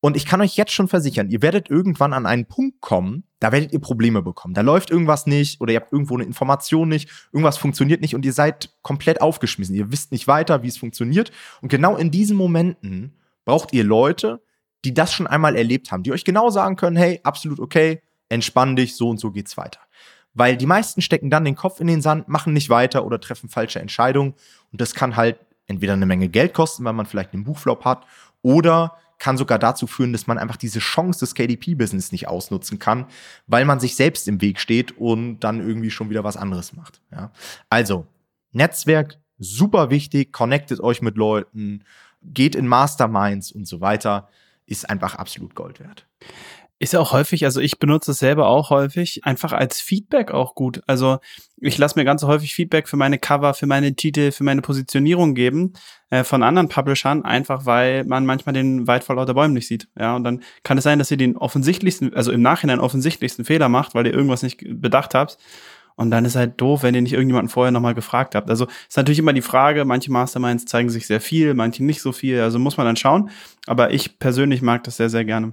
Und 0.00 0.16
ich 0.16 0.26
kann 0.26 0.40
euch 0.40 0.56
jetzt 0.56 0.72
schon 0.72 0.88
versichern, 0.88 1.30
ihr 1.30 1.42
werdet 1.42 1.70
irgendwann 1.70 2.12
an 2.12 2.26
einen 2.26 2.46
Punkt 2.46 2.80
kommen, 2.80 3.22
da 3.38 3.52
werdet 3.52 3.72
ihr 3.72 3.78
Probleme 3.78 4.20
bekommen. 4.20 4.52
Da 4.52 4.60
läuft 4.60 4.90
irgendwas 4.90 5.26
nicht 5.26 5.60
oder 5.60 5.72
ihr 5.72 5.80
habt 5.80 5.92
irgendwo 5.92 6.14
eine 6.16 6.24
Information 6.24 6.88
nicht, 6.88 7.08
irgendwas 7.30 7.56
funktioniert 7.56 8.00
nicht 8.00 8.16
und 8.16 8.24
ihr 8.24 8.32
seid 8.32 8.70
komplett 8.82 9.20
aufgeschmissen. 9.20 9.76
Ihr 9.76 9.92
wisst 9.92 10.10
nicht 10.10 10.26
weiter, 10.26 10.64
wie 10.64 10.68
es 10.68 10.76
funktioniert. 10.76 11.30
Und 11.60 11.68
genau 11.68 11.96
in 11.96 12.10
diesen 12.10 12.36
Momenten 12.36 13.14
braucht 13.44 13.72
ihr 13.72 13.84
Leute, 13.84 14.42
die 14.84 14.92
das 14.92 15.12
schon 15.12 15.28
einmal 15.28 15.54
erlebt 15.54 15.92
haben, 15.92 16.02
die 16.02 16.10
euch 16.10 16.24
genau 16.24 16.50
sagen 16.50 16.74
können, 16.74 16.96
hey, 16.96 17.20
absolut 17.22 17.60
okay, 17.60 18.02
entspann 18.28 18.74
dich, 18.74 18.96
so 18.96 19.08
und 19.08 19.20
so 19.20 19.30
geht's 19.30 19.56
weiter. 19.56 19.78
Weil 20.34 20.56
die 20.56 20.66
meisten 20.66 21.02
stecken 21.02 21.30
dann 21.30 21.44
den 21.44 21.56
Kopf 21.56 21.80
in 21.80 21.86
den 21.86 22.00
Sand, 22.00 22.28
machen 22.28 22.52
nicht 22.52 22.70
weiter 22.70 23.04
oder 23.04 23.20
treffen 23.20 23.48
falsche 23.48 23.80
Entscheidungen. 23.80 24.34
Und 24.70 24.80
das 24.80 24.94
kann 24.94 25.16
halt 25.16 25.38
entweder 25.66 25.92
eine 25.92 26.06
Menge 26.06 26.28
Geld 26.28 26.54
kosten, 26.54 26.84
weil 26.84 26.92
man 26.92 27.06
vielleicht 27.06 27.34
einen 27.34 27.44
Buchflop 27.44 27.84
hat, 27.84 28.06
oder 28.42 28.96
kann 29.18 29.38
sogar 29.38 29.60
dazu 29.60 29.86
führen, 29.86 30.12
dass 30.12 30.26
man 30.26 30.36
einfach 30.36 30.56
diese 30.56 30.80
Chance 30.80 31.20
des 31.20 31.36
KDP-Business 31.36 32.10
nicht 32.10 32.26
ausnutzen 32.26 32.80
kann, 32.80 33.06
weil 33.46 33.64
man 33.64 33.78
sich 33.78 33.94
selbst 33.94 34.26
im 34.26 34.40
Weg 34.40 34.58
steht 34.58 34.98
und 34.98 35.38
dann 35.40 35.60
irgendwie 35.60 35.92
schon 35.92 36.10
wieder 36.10 36.24
was 36.24 36.36
anderes 36.36 36.72
macht. 36.72 37.00
Ja? 37.12 37.30
Also, 37.70 38.06
Netzwerk, 38.50 39.18
super 39.38 39.90
wichtig, 39.90 40.32
connectet 40.32 40.80
euch 40.80 41.02
mit 41.02 41.16
Leuten, 41.16 41.84
geht 42.24 42.56
in 42.56 42.66
Masterminds 42.66 43.52
und 43.52 43.66
so 43.66 43.80
weiter, 43.80 44.28
ist 44.66 44.90
einfach 44.90 45.14
absolut 45.14 45.54
Gold 45.54 45.78
wert. 45.78 46.04
Ist 46.82 46.94
ja 46.94 46.98
auch 46.98 47.12
häufig, 47.12 47.44
also 47.44 47.60
ich 47.60 47.78
benutze 47.78 48.10
es 48.10 48.18
selber 48.18 48.48
auch 48.48 48.70
häufig, 48.70 49.24
einfach 49.24 49.52
als 49.52 49.80
Feedback 49.80 50.32
auch 50.32 50.56
gut. 50.56 50.82
Also 50.88 51.18
ich 51.60 51.78
lasse 51.78 51.96
mir 51.96 52.04
ganz 52.04 52.24
häufig 52.24 52.56
Feedback 52.56 52.88
für 52.88 52.96
meine 52.96 53.20
Cover, 53.20 53.54
für 53.54 53.68
meine 53.68 53.94
Titel, 53.94 54.32
für 54.32 54.42
meine 54.42 54.62
Positionierung 54.62 55.36
geben 55.36 55.74
äh, 56.10 56.24
von 56.24 56.42
anderen 56.42 56.68
Publishern, 56.68 57.24
einfach 57.24 57.66
weil 57.66 58.02
man 58.02 58.26
manchmal 58.26 58.52
den 58.52 58.88
Wald 58.88 59.04
vor 59.04 59.14
lauter 59.14 59.34
Bäumen 59.34 59.54
nicht 59.54 59.68
sieht. 59.68 59.86
Ja, 59.96 60.16
und 60.16 60.24
dann 60.24 60.42
kann 60.64 60.76
es 60.76 60.82
sein, 60.82 60.98
dass 60.98 61.08
ihr 61.12 61.16
den 61.16 61.36
offensichtlichsten, 61.36 62.14
also 62.14 62.32
im 62.32 62.42
Nachhinein 62.42 62.80
offensichtlichsten 62.80 63.44
Fehler 63.44 63.68
macht, 63.68 63.94
weil 63.94 64.08
ihr 64.08 64.12
irgendwas 64.12 64.42
nicht 64.42 64.64
bedacht 64.68 65.14
habt. 65.14 65.38
Und 65.94 66.10
dann 66.10 66.24
ist 66.24 66.34
halt 66.34 66.60
doof, 66.60 66.82
wenn 66.82 66.96
ihr 66.96 67.02
nicht 67.02 67.12
irgendjemanden 67.12 67.48
vorher 67.48 67.70
nochmal 67.70 67.94
gefragt 67.94 68.34
habt. 68.34 68.50
Also 68.50 68.66
ist 68.88 68.96
natürlich 68.96 69.20
immer 69.20 69.32
die 69.32 69.40
Frage, 69.40 69.84
manche 69.84 70.10
Masterminds 70.10 70.64
zeigen 70.64 70.90
sich 70.90 71.06
sehr 71.06 71.20
viel, 71.20 71.54
manche 71.54 71.84
nicht 71.84 72.02
so 72.02 72.10
viel. 72.10 72.40
Also 72.40 72.58
muss 72.58 72.76
man 72.76 72.86
dann 72.86 72.96
schauen. 72.96 73.30
Aber 73.68 73.92
ich 73.92 74.18
persönlich 74.18 74.62
mag 74.62 74.82
das 74.82 74.96
sehr, 74.96 75.10
sehr 75.10 75.24
gerne. 75.24 75.52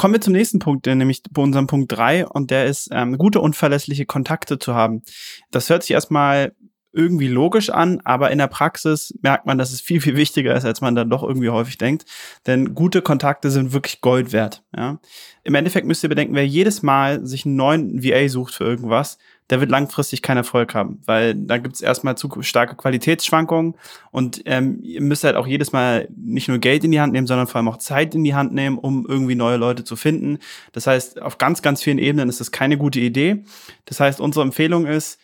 Kommen 0.00 0.14
wir 0.14 0.22
zum 0.22 0.32
nächsten 0.32 0.60
Punkt, 0.60 0.86
nämlich 0.86 1.22
bei 1.30 1.42
unserem 1.42 1.66
Punkt 1.66 1.92
drei 1.92 2.26
und 2.26 2.50
der 2.50 2.64
ist, 2.64 2.88
ähm, 2.90 3.18
gute 3.18 3.38
und 3.38 3.54
verlässliche 3.54 4.06
Kontakte 4.06 4.58
zu 4.58 4.74
haben. 4.74 5.02
Das 5.50 5.68
hört 5.68 5.82
sich 5.82 5.90
erstmal 5.90 6.54
irgendwie 6.90 7.28
logisch 7.28 7.68
an, 7.68 8.00
aber 8.02 8.30
in 8.30 8.38
der 8.38 8.46
Praxis 8.46 9.12
merkt 9.20 9.44
man, 9.44 9.58
dass 9.58 9.74
es 9.74 9.82
viel, 9.82 10.00
viel 10.00 10.16
wichtiger 10.16 10.54
ist, 10.54 10.64
als 10.64 10.80
man 10.80 10.94
dann 10.94 11.10
doch 11.10 11.22
irgendwie 11.22 11.50
häufig 11.50 11.76
denkt. 11.76 12.06
Denn 12.46 12.74
gute 12.74 13.02
Kontakte 13.02 13.50
sind 13.50 13.74
wirklich 13.74 14.00
Gold 14.00 14.32
wert. 14.32 14.64
Ja? 14.74 15.00
Im 15.44 15.54
Endeffekt 15.54 15.86
müsst 15.86 16.02
ihr 16.02 16.08
bedenken, 16.08 16.34
wer 16.34 16.46
jedes 16.46 16.82
Mal 16.82 17.26
sich 17.26 17.44
einen 17.44 17.56
neuen 17.56 18.02
VA 18.02 18.26
sucht 18.30 18.54
für 18.54 18.64
irgendwas, 18.64 19.18
der 19.50 19.60
wird 19.60 19.70
langfristig 19.70 20.22
keinen 20.22 20.38
Erfolg 20.38 20.74
haben, 20.74 21.00
weil 21.04 21.34
da 21.34 21.58
gibt 21.58 21.74
es 21.74 21.80
erstmal 21.80 22.16
zu 22.16 22.30
starke 22.42 22.76
Qualitätsschwankungen 22.76 23.74
und 24.12 24.42
ähm, 24.46 24.78
ihr 24.82 25.02
müsst 25.02 25.24
halt 25.24 25.36
auch 25.36 25.46
jedes 25.46 25.72
Mal 25.72 26.08
nicht 26.16 26.48
nur 26.48 26.58
Geld 26.58 26.84
in 26.84 26.92
die 26.92 27.00
Hand 27.00 27.12
nehmen, 27.12 27.26
sondern 27.26 27.48
vor 27.48 27.56
allem 27.56 27.68
auch 27.68 27.78
Zeit 27.78 28.14
in 28.14 28.24
die 28.24 28.34
Hand 28.34 28.54
nehmen, 28.54 28.78
um 28.78 29.06
irgendwie 29.06 29.34
neue 29.34 29.56
Leute 29.56 29.84
zu 29.84 29.96
finden. 29.96 30.38
Das 30.72 30.86
heißt, 30.86 31.20
auf 31.20 31.38
ganz, 31.38 31.62
ganz 31.62 31.82
vielen 31.82 31.98
Ebenen 31.98 32.28
ist 32.28 32.40
das 32.40 32.52
keine 32.52 32.78
gute 32.78 33.00
Idee. 33.00 33.44
Das 33.86 34.00
heißt, 34.00 34.20
unsere 34.20 34.44
Empfehlung 34.44 34.86
ist, 34.86 35.18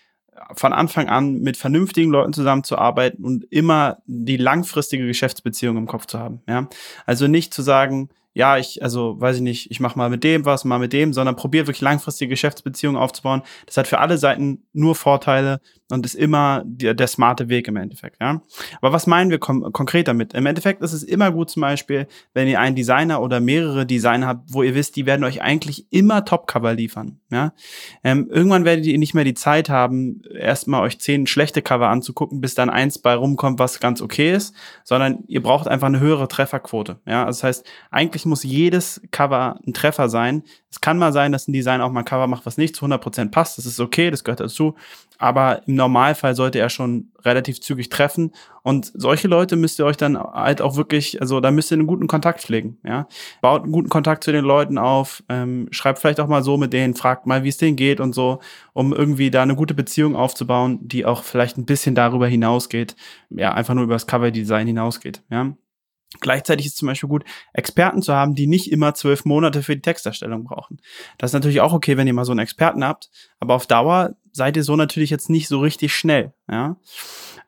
von 0.55 0.73
Anfang 0.73 1.09
an 1.09 1.41
mit 1.41 1.57
vernünftigen 1.57 2.11
Leuten 2.11 2.33
zusammenzuarbeiten 2.33 3.25
und 3.25 3.45
immer 3.51 3.99
die 4.07 4.37
langfristige 4.37 5.07
Geschäftsbeziehung 5.07 5.77
im 5.77 5.87
Kopf 5.87 6.07
zu 6.07 6.19
haben. 6.19 6.43
Ja? 6.47 6.69
Also 7.07 7.27
nicht 7.27 7.55
zu 7.55 7.63
sagen, 7.63 8.11
ja, 8.37 8.59
ich, 8.59 8.83
also 8.83 9.19
weiß 9.19 9.37
ich 9.37 9.43
nicht, 9.43 9.71
ich 9.71 9.81
mache 9.81 9.97
mal 9.97 10.11
mit 10.11 10.23
dem 10.23 10.45
was, 10.45 10.67
mal 10.67 10.79
mit 10.79 10.93
dem, 10.93 11.15
sondern 11.15 11.37
probiert 11.37 11.69
wirklich 11.69 11.81
langfristige 11.81 12.29
Geschäftsbeziehungen 12.29 13.01
aufzubauen. 13.01 13.41
Das 13.65 13.79
hat 13.79 13.87
für 13.87 13.99
alle 13.99 14.19
Seiten 14.19 14.63
nur 14.75 14.95
Vorteile 14.95 15.59
und 15.91 16.05
ist 16.05 16.15
immer 16.15 16.63
der, 16.67 16.93
der 16.93 17.07
smarte 17.07 17.49
Weg 17.49 17.69
im 17.69 17.77
Endeffekt. 17.77 18.21
Ja? 18.21 18.43
Aber 18.83 18.93
was 18.93 19.07
meinen 19.07 19.31
wir 19.31 19.39
kon 19.39 19.73
konkret 19.73 20.09
damit? 20.09 20.35
Im 20.35 20.45
Endeffekt 20.45 20.83
ist 20.83 20.93
es 20.93 21.03
immer 21.03 21.31
gut 21.31 21.49
zum 21.49 21.63
Beispiel, 21.63 22.09
wenn 22.35 22.49
ihr 22.49 22.61
einen 22.61 22.77
Designer 22.77 23.23
oder 23.23 23.41
mehrere 23.41 23.87
Designer 23.87 24.27
habt, 24.27 24.53
wo 24.53 24.63
ihr 24.63 24.75
wisst, 24.75 24.97
die 24.97 25.07
werden 25.07 25.25
euch 25.25 25.41
eigentlich 25.41 25.87
immer 25.91 26.25
Topcover 26.25 26.75
liefern. 26.75 27.21
Ja? 27.31 27.55
Ähm, 28.05 28.29
irgendwann 28.31 28.67
werdet 28.67 28.85
ihr 28.85 28.99
nicht 28.99 29.15
mehr 29.15 29.25
die 29.25 29.35
Zeit 29.35 29.71
haben, 29.71 30.21
erstmal 30.39 30.83
euch 30.83 30.99
zehn 30.99 31.27
schlechte 31.27 31.63
Cover 31.63 31.89
anzugucken, 31.89 32.41
bis 32.41 32.55
dann 32.55 32.69
eins 32.69 32.99
bei 32.99 33.15
rumkommt, 33.15 33.59
was 33.61 33.81
ganz 33.81 34.03
okay 34.03 34.35
ist, 34.35 34.55
sondern 34.85 35.25
ihr 35.29 35.41
braucht 35.41 35.69
einfach 35.69 35.87
eine 35.87 36.01
höhere 36.01 36.29
Trefferquote. 36.29 36.99
Ja? 37.07 37.25
Also 37.25 37.39
das 37.39 37.45
heißt, 37.45 37.67
eigentlich 37.91 38.26
muss 38.27 38.43
jedes 38.43 39.01
Cover 39.11 39.59
ein 39.67 39.73
Treffer 39.73 40.09
sein. 40.09 40.43
Es 40.71 40.81
kann 40.81 40.99
mal 40.99 41.13
sein, 41.13 41.33
dass 41.33 41.49
ein 41.49 41.53
Design 41.53 41.81
auch 41.81 41.91
mal 41.91 42.01
ein 42.01 42.05
Cover 42.05 42.27
macht, 42.27 42.45
was 42.45 42.59
nicht 42.59 42.77
zu 42.77 42.85
100% 42.85 43.31
passt. 43.31 43.57
Das 43.57 43.67
ist 43.67 43.81
okay, 43.81 44.11
das 44.11 44.25
gehört 44.25 44.41
dazu. 44.41 44.75
Aber 45.19 45.67
im 45.67 45.75
Normalfall 45.75 46.35
sollte 46.35 46.59
er 46.59 46.69
schon 46.69 47.13
relativ 47.25 47.61
zügig 47.61 47.89
treffen. 47.89 48.33
Und 48.63 48.91
solche 48.95 49.29
Leute 49.29 49.57
müsst 49.57 49.79
ihr 49.79 49.87
euch 49.87 49.97
dann 49.97 50.19
halt 50.19 50.61
auch 50.61 50.77
wirklich, 50.77 51.21
also 51.21 51.41
da 51.41 51.51
müsst 51.51 51.71
ihr 51.71 51.77
einen 51.77 51.87
guten 51.87 52.09
Kontakt 52.09 52.43
pflegen. 52.43 52.79
Ja? 52.85 53.09
Baut 53.41 53.63
einen 53.63 53.73
guten 53.73 53.89
Kontakt 53.89 54.25
zu 54.25 54.33
den 54.33 54.45
Leuten 54.45 54.77
auf, 54.77 55.23
ähm, 55.29 55.69
schreibt 55.71 55.99
vielleicht 55.99 56.21
auch 56.21 56.29
mal 56.29 56.43
so 56.43 56.57
mit 56.57 56.73
denen, 56.73 56.95
fragt 56.95 57.27
mal, 57.27 57.45
wie 57.45 57.49
es 57.49 57.59
denen 57.59 57.77
geht 57.77 58.01
und 58.01 58.13
so, 58.13 58.41
um 58.73 58.93
irgendwie 58.93 59.31
da 59.31 59.43
eine 59.43 59.57
gute 59.57 59.75
Beziehung 59.75 60.17
aufzubauen, 60.17 60.79
die 60.83 61.07
auch 61.07 61.23
vielleicht 61.23 61.57
ein 61.57 61.65
bisschen 61.65 61.95
darüber 61.95 62.27
hinausgeht. 62.27 62.97
Ja, 63.31 63.55
einfach 63.55 63.75
nur 63.75 63.85
über 63.85 63.95
das 63.95 64.07
Cover-Design 64.07 64.67
hinausgeht. 64.67 65.23
Ja? 65.31 65.55
Gleichzeitig 66.21 66.67
ist 66.67 66.77
zum 66.77 66.89
Beispiel 66.89 67.09
gut, 67.09 67.25
Experten 67.53 68.03
zu 68.03 68.15
haben, 68.15 68.35
die 68.35 68.47
nicht 68.47 68.71
immer 68.73 68.95
zwölf 68.95 69.25
Monate 69.25 69.63
für 69.63 69.77
die 69.77 69.83
Texterstellung 69.83 70.45
brauchen. 70.45 70.81
Das 71.19 71.31
ist 71.31 71.35
natürlich 71.35 71.61
auch 71.61 71.73
okay, 71.73 71.97
wenn 71.97 72.07
ihr 72.07 72.15
mal 72.15 72.25
so 72.25 72.33
einen 72.33 72.41
Experten 72.41 72.85
habt, 72.85 73.11
aber 73.41 73.55
auf 73.55 73.67
Dauer 73.67 74.17
seid 74.33 74.57
ihr 74.57 74.65
so 74.65 74.77
natürlich 74.77 75.11
jetzt 75.11 75.31
nicht 75.31 75.49
so 75.49 75.61
richtig 75.61 75.95
schnell. 75.95 76.35
Ja? 76.51 76.77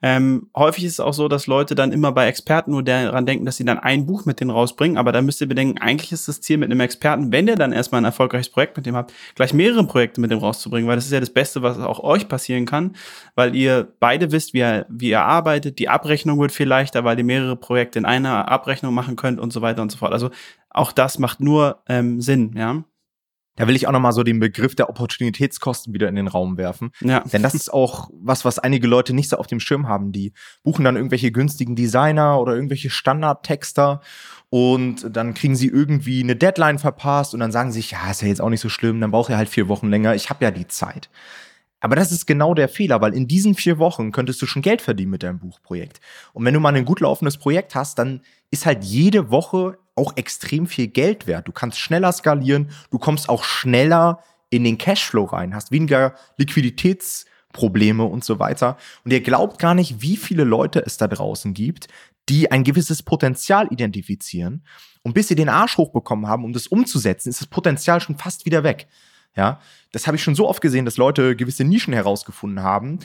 Ähm, 0.00 0.48
häufig 0.56 0.84
ist 0.84 0.94
es 0.94 1.00
auch 1.00 1.12
so, 1.12 1.26
dass 1.26 1.48
Leute 1.48 1.74
dann 1.74 1.90
immer 1.90 2.12
bei 2.12 2.28
Experten 2.28 2.70
nur 2.70 2.84
daran 2.84 3.26
denken, 3.26 3.44
dass 3.44 3.56
sie 3.56 3.64
dann 3.64 3.78
ein 3.80 4.06
Buch 4.06 4.26
mit 4.26 4.38
denen 4.38 4.50
rausbringen, 4.50 4.96
aber 4.96 5.10
da 5.10 5.22
müsst 5.22 5.40
ihr 5.40 5.48
bedenken, 5.48 5.78
eigentlich 5.78 6.12
ist 6.12 6.28
das 6.28 6.40
Ziel 6.40 6.56
mit 6.58 6.70
einem 6.70 6.80
Experten, 6.80 7.32
wenn 7.32 7.48
ihr 7.48 7.56
dann 7.56 7.72
erstmal 7.72 8.00
ein 8.00 8.04
erfolgreiches 8.04 8.48
Projekt 8.48 8.76
mit 8.76 8.86
dem 8.86 8.94
habt, 8.94 9.12
gleich 9.34 9.52
mehrere 9.52 9.84
Projekte 9.84 10.20
mit 10.20 10.30
dem 10.30 10.38
rauszubringen, 10.38 10.88
weil 10.88 10.96
das 10.96 11.06
ist 11.06 11.12
ja 11.12 11.20
das 11.20 11.30
Beste, 11.30 11.62
was 11.62 11.78
auch 11.78 12.00
euch 12.00 12.28
passieren 12.28 12.64
kann, 12.64 12.94
weil 13.34 13.56
ihr 13.56 13.92
beide 13.98 14.30
wisst, 14.30 14.54
wie 14.54 14.58
ihr, 14.58 14.86
wie 14.88 15.10
ihr 15.10 15.22
arbeitet, 15.22 15.80
die 15.80 15.88
Abrechnung 15.88 16.38
wird 16.38 16.52
viel 16.52 16.68
leichter, 16.68 17.02
weil 17.02 17.18
ihr 17.18 17.24
mehrere 17.24 17.56
Projekte 17.56 17.98
in 17.98 18.04
einer 18.04 18.48
Abrechnung 18.48 18.94
machen 18.94 19.16
könnt 19.16 19.40
und 19.40 19.52
so 19.52 19.62
weiter 19.62 19.82
und 19.82 19.90
so 19.90 19.98
fort. 19.98 20.12
Also 20.12 20.30
auch 20.70 20.92
das 20.92 21.18
macht 21.18 21.40
nur 21.40 21.82
ähm, 21.88 22.20
Sinn, 22.20 22.52
ja. 22.56 22.84
Da 23.58 23.66
will 23.66 23.76
ich 23.76 23.86
auch 23.86 23.92
nochmal 23.92 24.12
so 24.12 24.22
den 24.22 24.40
Begriff 24.40 24.74
der 24.74 24.88
Opportunitätskosten 24.88 25.92
wieder 25.92 26.08
in 26.08 26.14
den 26.14 26.28
Raum 26.28 26.56
werfen. 26.56 26.92
Ja. 27.00 27.20
Denn 27.20 27.42
das 27.42 27.54
ist 27.54 27.72
auch 27.72 28.08
was, 28.12 28.44
was 28.44 28.58
einige 28.58 28.86
Leute 28.86 29.12
nicht 29.12 29.28
so 29.28 29.36
auf 29.36 29.48
dem 29.48 29.60
Schirm 29.60 29.88
haben. 29.88 30.12
Die 30.12 30.32
buchen 30.62 30.84
dann 30.84 30.96
irgendwelche 30.96 31.32
günstigen 31.32 31.76
Designer 31.76 32.40
oder 32.40 32.54
irgendwelche 32.54 32.88
Standardtexter 32.88 34.00
und 34.50 35.14
dann 35.14 35.34
kriegen 35.34 35.56
sie 35.56 35.66
irgendwie 35.66 36.22
eine 36.22 36.36
Deadline 36.36 36.78
verpasst 36.78 37.34
und 37.34 37.40
dann 37.40 37.52
sagen 37.52 37.72
sie 37.72 37.80
sich, 37.80 37.90
ja, 37.90 38.10
ist 38.10 38.22
ja 38.22 38.28
jetzt 38.28 38.40
auch 38.40 38.48
nicht 38.48 38.60
so 38.60 38.68
schlimm, 38.68 39.00
dann 39.00 39.10
brauche 39.10 39.32
ich 39.32 39.36
halt 39.36 39.48
vier 39.48 39.68
Wochen 39.68 39.88
länger, 39.90 40.14
ich 40.14 40.30
habe 40.30 40.44
ja 40.44 40.50
die 40.50 40.68
Zeit. 40.68 41.10
Aber 41.80 41.94
das 41.94 42.10
ist 42.10 42.26
genau 42.26 42.54
der 42.54 42.68
Fehler, 42.68 43.00
weil 43.00 43.14
in 43.14 43.28
diesen 43.28 43.54
vier 43.54 43.78
Wochen 43.78 44.10
könntest 44.10 44.42
du 44.42 44.46
schon 44.46 44.62
Geld 44.62 44.82
verdienen 44.82 45.10
mit 45.10 45.22
deinem 45.22 45.38
Buchprojekt. 45.38 46.00
Und 46.32 46.44
wenn 46.44 46.54
du 46.54 46.60
mal 46.60 46.74
ein 46.74 46.84
gut 46.84 47.00
laufendes 47.00 47.36
Projekt 47.38 47.74
hast, 47.74 47.98
dann 47.98 48.22
ist 48.50 48.66
halt 48.66 48.82
jede 48.84 49.30
Woche 49.30 49.78
auch 49.98 50.16
extrem 50.16 50.66
viel 50.66 50.88
Geld 50.88 51.26
wert. 51.26 51.46
Du 51.46 51.52
kannst 51.52 51.78
schneller 51.78 52.12
skalieren, 52.12 52.70
du 52.90 52.98
kommst 52.98 53.28
auch 53.28 53.44
schneller 53.44 54.22
in 54.50 54.64
den 54.64 54.78
Cashflow 54.78 55.24
rein, 55.24 55.54
hast 55.54 55.70
weniger 55.70 56.14
Liquiditätsprobleme 56.38 58.04
und 58.04 58.24
so 58.24 58.38
weiter. 58.38 58.78
Und 59.04 59.12
ihr 59.12 59.20
glaubt 59.20 59.58
gar 59.58 59.74
nicht, 59.74 60.00
wie 60.00 60.16
viele 60.16 60.44
Leute 60.44 60.82
es 60.86 60.96
da 60.96 61.06
draußen 61.06 61.52
gibt, 61.52 61.88
die 62.28 62.50
ein 62.50 62.64
gewisses 62.64 63.02
Potenzial 63.02 63.68
identifizieren. 63.70 64.64
Und 65.02 65.14
bis 65.14 65.28
sie 65.28 65.34
den 65.34 65.48
Arsch 65.48 65.76
hochbekommen 65.76 66.26
haben, 66.26 66.44
um 66.44 66.52
das 66.52 66.66
umzusetzen, 66.66 67.28
ist 67.30 67.40
das 67.40 67.48
Potenzial 67.48 68.00
schon 68.00 68.16
fast 68.16 68.46
wieder 68.46 68.64
weg. 68.64 68.88
Ja, 69.36 69.60
das 69.92 70.06
habe 70.06 70.16
ich 70.16 70.22
schon 70.22 70.34
so 70.34 70.48
oft 70.48 70.60
gesehen, 70.60 70.84
dass 70.84 70.96
Leute 70.96 71.36
gewisse 71.36 71.64
Nischen 71.64 71.92
herausgefunden 71.92 72.62
haben, 72.62 72.98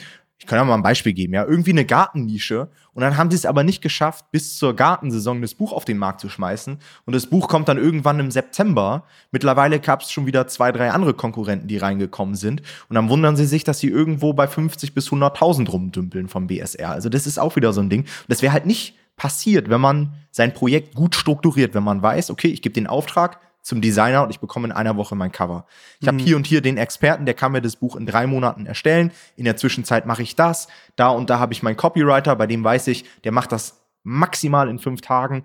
ich 0.44 0.48
kann 0.48 0.58
ja 0.58 0.64
mal 0.64 0.74
ein 0.74 0.82
Beispiel 0.82 1.14
geben, 1.14 1.32
ja, 1.32 1.42
irgendwie 1.42 1.70
eine 1.70 1.86
Gartennische 1.86 2.68
und 2.92 3.00
dann 3.00 3.16
haben 3.16 3.30
sie 3.30 3.36
es 3.36 3.46
aber 3.46 3.64
nicht 3.64 3.80
geschafft, 3.80 4.26
bis 4.30 4.58
zur 4.58 4.76
Gartensaison 4.76 5.40
das 5.40 5.54
Buch 5.54 5.72
auf 5.72 5.86
den 5.86 5.96
Markt 5.96 6.20
zu 6.20 6.28
schmeißen 6.28 6.78
und 7.06 7.12
das 7.14 7.26
Buch 7.26 7.48
kommt 7.48 7.66
dann 7.68 7.78
irgendwann 7.78 8.20
im 8.20 8.30
September. 8.30 9.04
Mittlerweile 9.30 9.80
gab 9.80 10.02
es 10.02 10.12
schon 10.12 10.26
wieder 10.26 10.46
zwei, 10.46 10.70
drei 10.70 10.90
andere 10.90 11.14
Konkurrenten, 11.14 11.66
die 11.66 11.78
reingekommen 11.78 12.34
sind 12.34 12.60
und 12.90 12.94
dann 12.94 13.08
wundern 13.08 13.36
sie 13.36 13.46
sich, 13.46 13.64
dass 13.64 13.78
sie 13.78 13.88
irgendwo 13.88 14.34
bei 14.34 14.46
50 14.46 14.92
bis 14.92 15.08
100.000 15.08 15.70
rumdümpeln 15.70 16.28
vom 16.28 16.46
BSR. 16.46 16.90
Also 16.90 17.08
das 17.08 17.26
ist 17.26 17.38
auch 17.38 17.56
wieder 17.56 17.72
so 17.72 17.80
ein 17.80 17.88
Ding. 17.88 18.04
Das 18.28 18.42
wäre 18.42 18.52
halt 18.52 18.66
nicht 18.66 18.96
passiert, 19.16 19.70
wenn 19.70 19.80
man 19.80 20.12
sein 20.30 20.52
Projekt 20.52 20.94
gut 20.94 21.14
strukturiert, 21.14 21.74
wenn 21.74 21.84
man 21.84 22.02
weiß, 22.02 22.30
okay, 22.30 22.48
ich 22.48 22.60
gebe 22.60 22.74
den 22.74 22.86
Auftrag, 22.86 23.40
zum 23.64 23.80
Designer 23.80 24.22
und 24.22 24.30
ich 24.30 24.40
bekomme 24.40 24.68
in 24.68 24.72
einer 24.72 24.96
Woche 24.96 25.16
mein 25.16 25.32
Cover. 25.32 25.66
Ich 25.98 26.06
mhm. 26.06 26.08
habe 26.08 26.22
hier 26.22 26.36
und 26.36 26.46
hier 26.46 26.60
den 26.60 26.76
Experten, 26.76 27.24
der 27.24 27.34
kann 27.34 27.50
mir 27.50 27.62
das 27.62 27.76
Buch 27.76 27.96
in 27.96 28.04
drei 28.04 28.26
Monaten 28.26 28.66
erstellen. 28.66 29.10
In 29.36 29.46
der 29.46 29.56
Zwischenzeit 29.56 30.04
mache 30.04 30.22
ich 30.22 30.36
das. 30.36 30.68
Da 30.96 31.08
und 31.08 31.30
da 31.30 31.38
habe 31.38 31.54
ich 31.54 31.62
meinen 31.62 31.76
Copywriter, 31.76 32.36
bei 32.36 32.46
dem 32.46 32.62
weiß 32.62 32.86
ich, 32.88 33.04
der 33.24 33.32
macht 33.32 33.52
das 33.52 33.80
maximal 34.02 34.68
in 34.68 34.78
fünf 34.78 35.00
Tagen. 35.00 35.44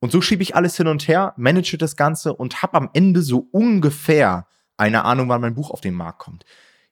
Und 0.00 0.10
so 0.10 0.20
schiebe 0.20 0.42
ich 0.42 0.56
alles 0.56 0.76
hin 0.76 0.88
und 0.88 1.06
her, 1.06 1.34
manage 1.36 1.78
das 1.78 1.94
Ganze 1.94 2.34
und 2.34 2.62
habe 2.62 2.74
am 2.74 2.90
Ende 2.92 3.22
so 3.22 3.46
ungefähr 3.52 4.46
eine 4.76 5.04
Ahnung, 5.04 5.28
wann 5.28 5.40
mein 5.40 5.54
Buch 5.54 5.70
auf 5.70 5.80
den 5.80 5.94
Markt 5.94 6.18
kommt. 6.18 6.44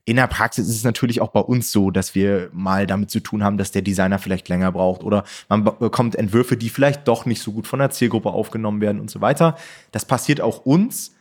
In 0.04 0.16
der 0.16 0.26
Praxis 0.26 0.68
ist 0.68 0.76
es 0.76 0.84
natürlich 0.84 1.20
auch 1.20 1.30
bei 1.30 1.40
uns 1.40 1.70
so, 1.72 1.90
dass 1.90 2.14
wir 2.14 2.50
mal 2.52 2.86
damit 2.86 3.10
zu 3.10 3.20
tun 3.20 3.44
haben, 3.44 3.58
dass 3.58 3.70
der 3.70 3.82
Designer 3.82 4.18
vielleicht 4.18 4.48
länger 4.48 4.72
braucht 4.72 5.02
oder 5.02 5.24
man 5.48 5.64
bekommt 5.64 6.16
Entwürfe, 6.16 6.56
die 6.56 6.70
vielleicht 6.70 7.06
doch 7.06 7.26
nicht 7.26 7.42
so 7.42 7.52
gut 7.52 7.66
von 7.66 7.78
der 7.78 7.90
Zielgruppe 7.90 8.30
aufgenommen 8.30 8.80
werden 8.80 9.00
und 9.00 9.10
so 9.10 9.20
weiter. 9.20 9.56
Das 9.92 10.04
passiert 10.04 10.40
auch 10.40 10.64
uns, 10.64 11.14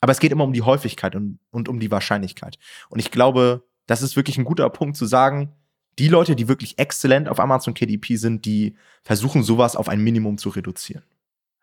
aber 0.00 0.12
es 0.12 0.20
geht 0.20 0.32
immer 0.32 0.44
um 0.44 0.52
die 0.52 0.62
Häufigkeit 0.62 1.14
und, 1.16 1.38
und 1.50 1.68
um 1.68 1.80
die 1.80 1.90
Wahrscheinlichkeit. 1.90 2.58
Und 2.88 3.00
ich 3.00 3.10
glaube, 3.10 3.64
das 3.86 4.02
ist 4.02 4.16
wirklich 4.16 4.38
ein 4.38 4.44
guter 4.44 4.70
Punkt 4.70 4.96
zu 4.96 5.06
sagen, 5.06 5.52
die 5.98 6.08
Leute, 6.08 6.36
die 6.36 6.48
wirklich 6.48 6.78
exzellent 6.78 7.28
auf 7.28 7.40
Amazon 7.40 7.74
KDP 7.74 8.16
sind, 8.16 8.44
die 8.44 8.76
versuchen 9.02 9.42
sowas 9.42 9.76
auf 9.76 9.88
ein 9.88 10.00
Minimum 10.00 10.38
zu 10.38 10.48
reduzieren. 10.48 11.02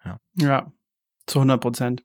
Ja, 0.06 0.20
ja 0.36 0.72
zu 1.26 1.40
100 1.40 1.62
Prozent. 1.62 2.04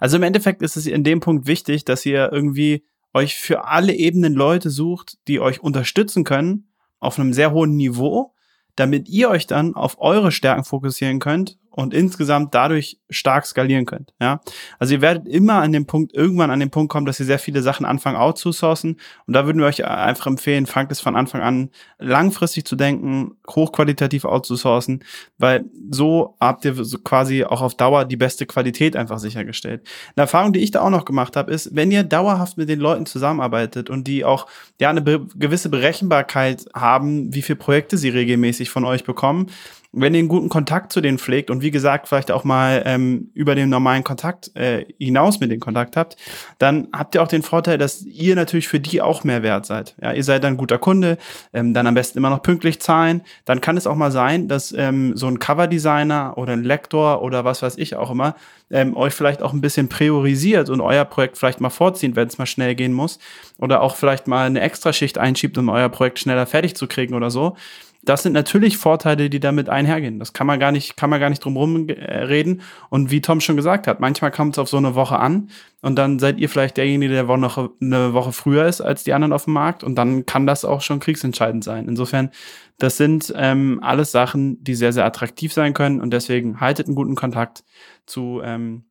Also 0.00 0.16
im 0.16 0.22
Endeffekt 0.22 0.62
ist 0.62 0.76
es 0.76 0.86
in 0.86 1.04
dem 1.04 1.20
Punkt 1.20 1.46
wichtig, 1.46 1.84
dass 1.84 2.04
ihr 2.06 2.30
irgendwie 2.32 2.84
euch 3.14 3.36
für 3.36 3.66
alle 3.66 3.94
Ebenen 3.94 4.34
Leute 4.34 4.70
sucht, 4.70 5.18
die 5.28 5.40
euch 5.40 5.60
unterstützen 5.60 6.24
können 6.24 6.68
auf 6.98 7.18
einem 7.18 7.32
sehr 7.32 7.52
hohen 7.52 7.76
Niveau, 7.76 8.34
damit 8.76 9.08
ihr 9.08 9.30
euch 9.30 9.46
dann 9.46 9.74
auf 9.74 10.00
eure 10.00 10.32
Stärken 10.32 10.64
fokussieren 10.64 11.20
könnt 11.20 11.58
und 11.74 11.92
insgesamt 11.92 12.54
dadurch 12.54 13.00
stark 13.10 13.46
skalieren 13.46 13.84
könnt. 13.84 14.14
Ja, 14.20 14.40
also 14.78 14.94
ihr 14.94 15.00
werdet 15.00 15.26
immer 15.26 15.54
an 15.54 15.72
dem 15.72 15.86
Punkt, 15.86 16.14
irgendwann 16.14 16.50
an 16.50 16.60
den 16.60 16.70
Punkt 16.70 16.90
kommen, 16.92 17.04
dass 17.04 17.18
ihr 17.18 17.26
sehr 17.26 17.40
viele 17.40 17.62
Sachen 17.62 17.84
anfangen 17.84 18.16
outzusourcen. 18.16 19.00
Und 19.26 19.34
da 19.34 19.44
würden 19.44 19.58
wir 19.58 19.66
euch 19.66 19.84
einfach 19.84 20.28
empfehlen, 20.28 20.66
fangt 20.66 20.92
es 20.92 21.00
von 21.00 21.16
Anfang 21.16 21.40
an 21.40 21.70
langfristig 21.98 22.64
zu 22.64 22.76
denken, 22.76 23.32
hochqualitativ 23.48 24.24
outzusourcen, 24.24 25.02
weil 25.36 25.64
so 25.90 26.36
habt 26.40 26.64
ihr 26.64 26.84
so 26.84 26.98
quasi 26.98 27.44
auch 27.44 27.60
auf 27.60 27.74
Dauer 27.74 28.04
die 28.04 28.16
beste 28.16 28.46
Qualität 28.46 28.94
einfach 28.94 29.18
sichergestellt. 29.18 29.82
Eine 30.14 30.22
Erfahrung, 30.22 30.52
die 30.52 30.60
ich 30.60 30.70
da 30.70 30.80
auch 30.80 30.90
noch 30.90 31.04
gemacht 31.04 31.34
habe, 31.36 31.52
ist, 31.52 31.74
wenn 31.74 31.90
ihr 31.90 32.04
dauerhaft 32.04 32.56
mit 32.56 32.68
den 32.68 32.78
Leuten 32.78 33.06
zusammenarbeitet 33.06 33.90
und 33.90 34.06
die 34.06 34.24
auch 34.24 34.46
ja 34.80 34.90
eine 34.90 35.00
be 35.00 35.26
gewisse 35.34 35.70
Berechenbarkeit 35.70 36.66
haben, 36.74 37.34
wie 37.34 37.42
viele 37.42 37.56
Projekte 37.56 37.98
sie 37.98 38.10
regelmäßig 38.10 38.70
von 38.70 38.84
euch 38.84 39.02
bekommen, 39.02 39.50
wenn 39.96 40.14
ihr 40.14 40.18
einen 40.18 40.28
guten 40.28 40.48
Kontakt 40.48 40.92
zu 40.92 41.00
denen 41.00 41.18
pflegt 41.18 41.50
und 41.50 41.62
wie 41.62 41.70
gesagt, 41.70 42.08
vielleicht 42.08 42.30
auch 42.30 42.44
mal 42.44 42.82
ähm, 42.84 43.30
über 43.34 43.54
den 43.54 43.68
normalen 43.68 44.04
Kontakt 44.04 44.54
äh, 44.56 44.84
hinaus 44.98 45.40
mit 45.40 45.50
den 45.50 45.60
Kontakt 45.60 45.96
habt, 45.96 46.16
dann 46.58 46.88
habt 46.92 47.14
ihr 47.14 47.22
auch 47.22 47.28
den 47.28 47.42
Vorteil, 47.42 47.78
dass 47.78 48.02
ihr 48.02 48.36
natürlich 48.36 48.68
für 48.68 48.80
die 48.80 49.00
auch 49.00 49.24
mehr 49.24 49.42
wert 49.42 49.66
seid. 49.66 49.94
Ja, 50.02 50.12
ihr 50.12 50.24
seid 50.24 50.44
dann 50.44 50.56
guter 50.56 50.78
Kunde, 50.78 51.18
ähm, 51.52 51.74
dann 51.74 51.86
am 51.86 51.94
besten 51.94 52.18
immer 52.18 52.30
noch 52.30 52.42
pünktlich 52.42 52.80
zahlen. 52.80 53.22
Dann 53.44 53.60
kann 53.60 53.76
es 53.76 53.86
auch 53.86 53.96
mal 53.96 54.10
sein, 54.10 54.48
dass 54.48 54.72
ähm, 54.72 55.16
so 55.16 55.26
ein 55.26 55.38
Coverdesigner 55.38 56.34
oder 56.36 56.52
ein 56.52 56.64
Lektor 56.64 57.22
oder 57.22 57.44
was 57.44 57.62
weiß 57.62 57.78
ich 57.78 57.96
auch 57.96 58.10
immer 58.10 58.34
ähm, 58.70 58.96
euch 58.96 59.14
vielleicht 59.14 59.42
auch 59.42 59.52
ein 59.52 59.60
bisschen 59.60 59.88
priorisiert 59.88 60.68
und 60.68 60.80
euer 60.80 61.04
Projekt 61.04 61.38
vielleicht 61.38 61.60
mal 61.60 61.70
vorziehen, 61.70 62.16
wenn 62.16 62.28
es 62.28 62.38
mal 62.38 62.46
schnell 62.46 62.74
gehen 62.74 62.92
muss. 62.92 63.18
Oder 63.58 63.82
auch 63.82 63.96
vielleicht 63.96 64.26
mal 64.26 64.46
eine 64.46 64.60
Extraschicht 64.60 65.18
einschiebt, 65.18 65.56
um 65.58 65.68
euer 65.68 65.88
Projekt 65.88 66.18
schneller 66.18 66.46
fertig 66.46 66.74
zu 66.76 66.86
kriegen 66.86 67.14
oder 67.14 67.30
so 67.30 67.56
das 68.04 68.22
sind 68.22 68.32
natürlich 68.32 68.76
Vorteile, 68.76 69.30
die 69.30 69.40
damit 69.40 69.68
einhergehen. 69.68 70.18
Das 70.18 70.32
kann 70.32 70.46
man 70.46 70.60
gar 70.60 70.72
nicht, 70.72 70.96
kann 70.96 71.10
man 71.10 71.20
gar 71.20 71.30
nicht 71.30 71.44
drum 71.44 71.88
äh, 71.88 71.92
reden. 72.24 72.62
Und 72.90 73.10
wie 73.10 73.20
Tom 73.20 73.40
schon 73.40 73.56
gesagt 73.56 73.86
hat, 73.86 74.00
manchmal 74.00 74.30
kommt 74.30 74.54
es 74.54 74.58
auf 74.58 74.68
so 74.68 74.76
eine 74.76 74.94
Woche 74.94 75.18
an 75.18 75.50
und 75.82 75.96
dann 75.96 76.18
seid 76.18 76.38
ihr 76.38 76.48
vielleicht 76.48 76.76
derjenige, 76.76 77.12
der 77.12 77.24
noch 77.36 77.70
eine 77.80 78.14
Woche 78.14 78.32
früher 78.32 78.66
ist 78.66 78.80
als 78.80 79.04
die 79.04 79.12
anderen 79.12 79.32
auf 79.32 79.44
dem 79.44 79.54
Markt 79.54 79.84
und 79.84 79.96
dann 79.96 80.26
kann 80.26 80.46
das 80.46 80.64
auch 80.64 80.80
schon 80.80 81.00
kriegsentscheidend 81.00 81.64
sein. 81.64 81.88
Insofern, 81.88 82.30
das 82.78 82.96
sind 82.96 83.32
ähm, 83.36 83.80
alles 83.82 84.12
Sachen, 84.12 84.62
die 84.62 84.74
sehr, 84.74 84.92
sehr 84.92 85.04
attraktiv 85.04 85.52
sein 85.52 85.74
können 85.74 86.00
und 86.00 86.10
deswegen 86.10 86.60
haltet 86.60 86.86
einen 86.86 86.96
guten 86.96 87.14
Kontakt 87.14 87.64
zu 88.06 88.40
ähm, 88.44 88.84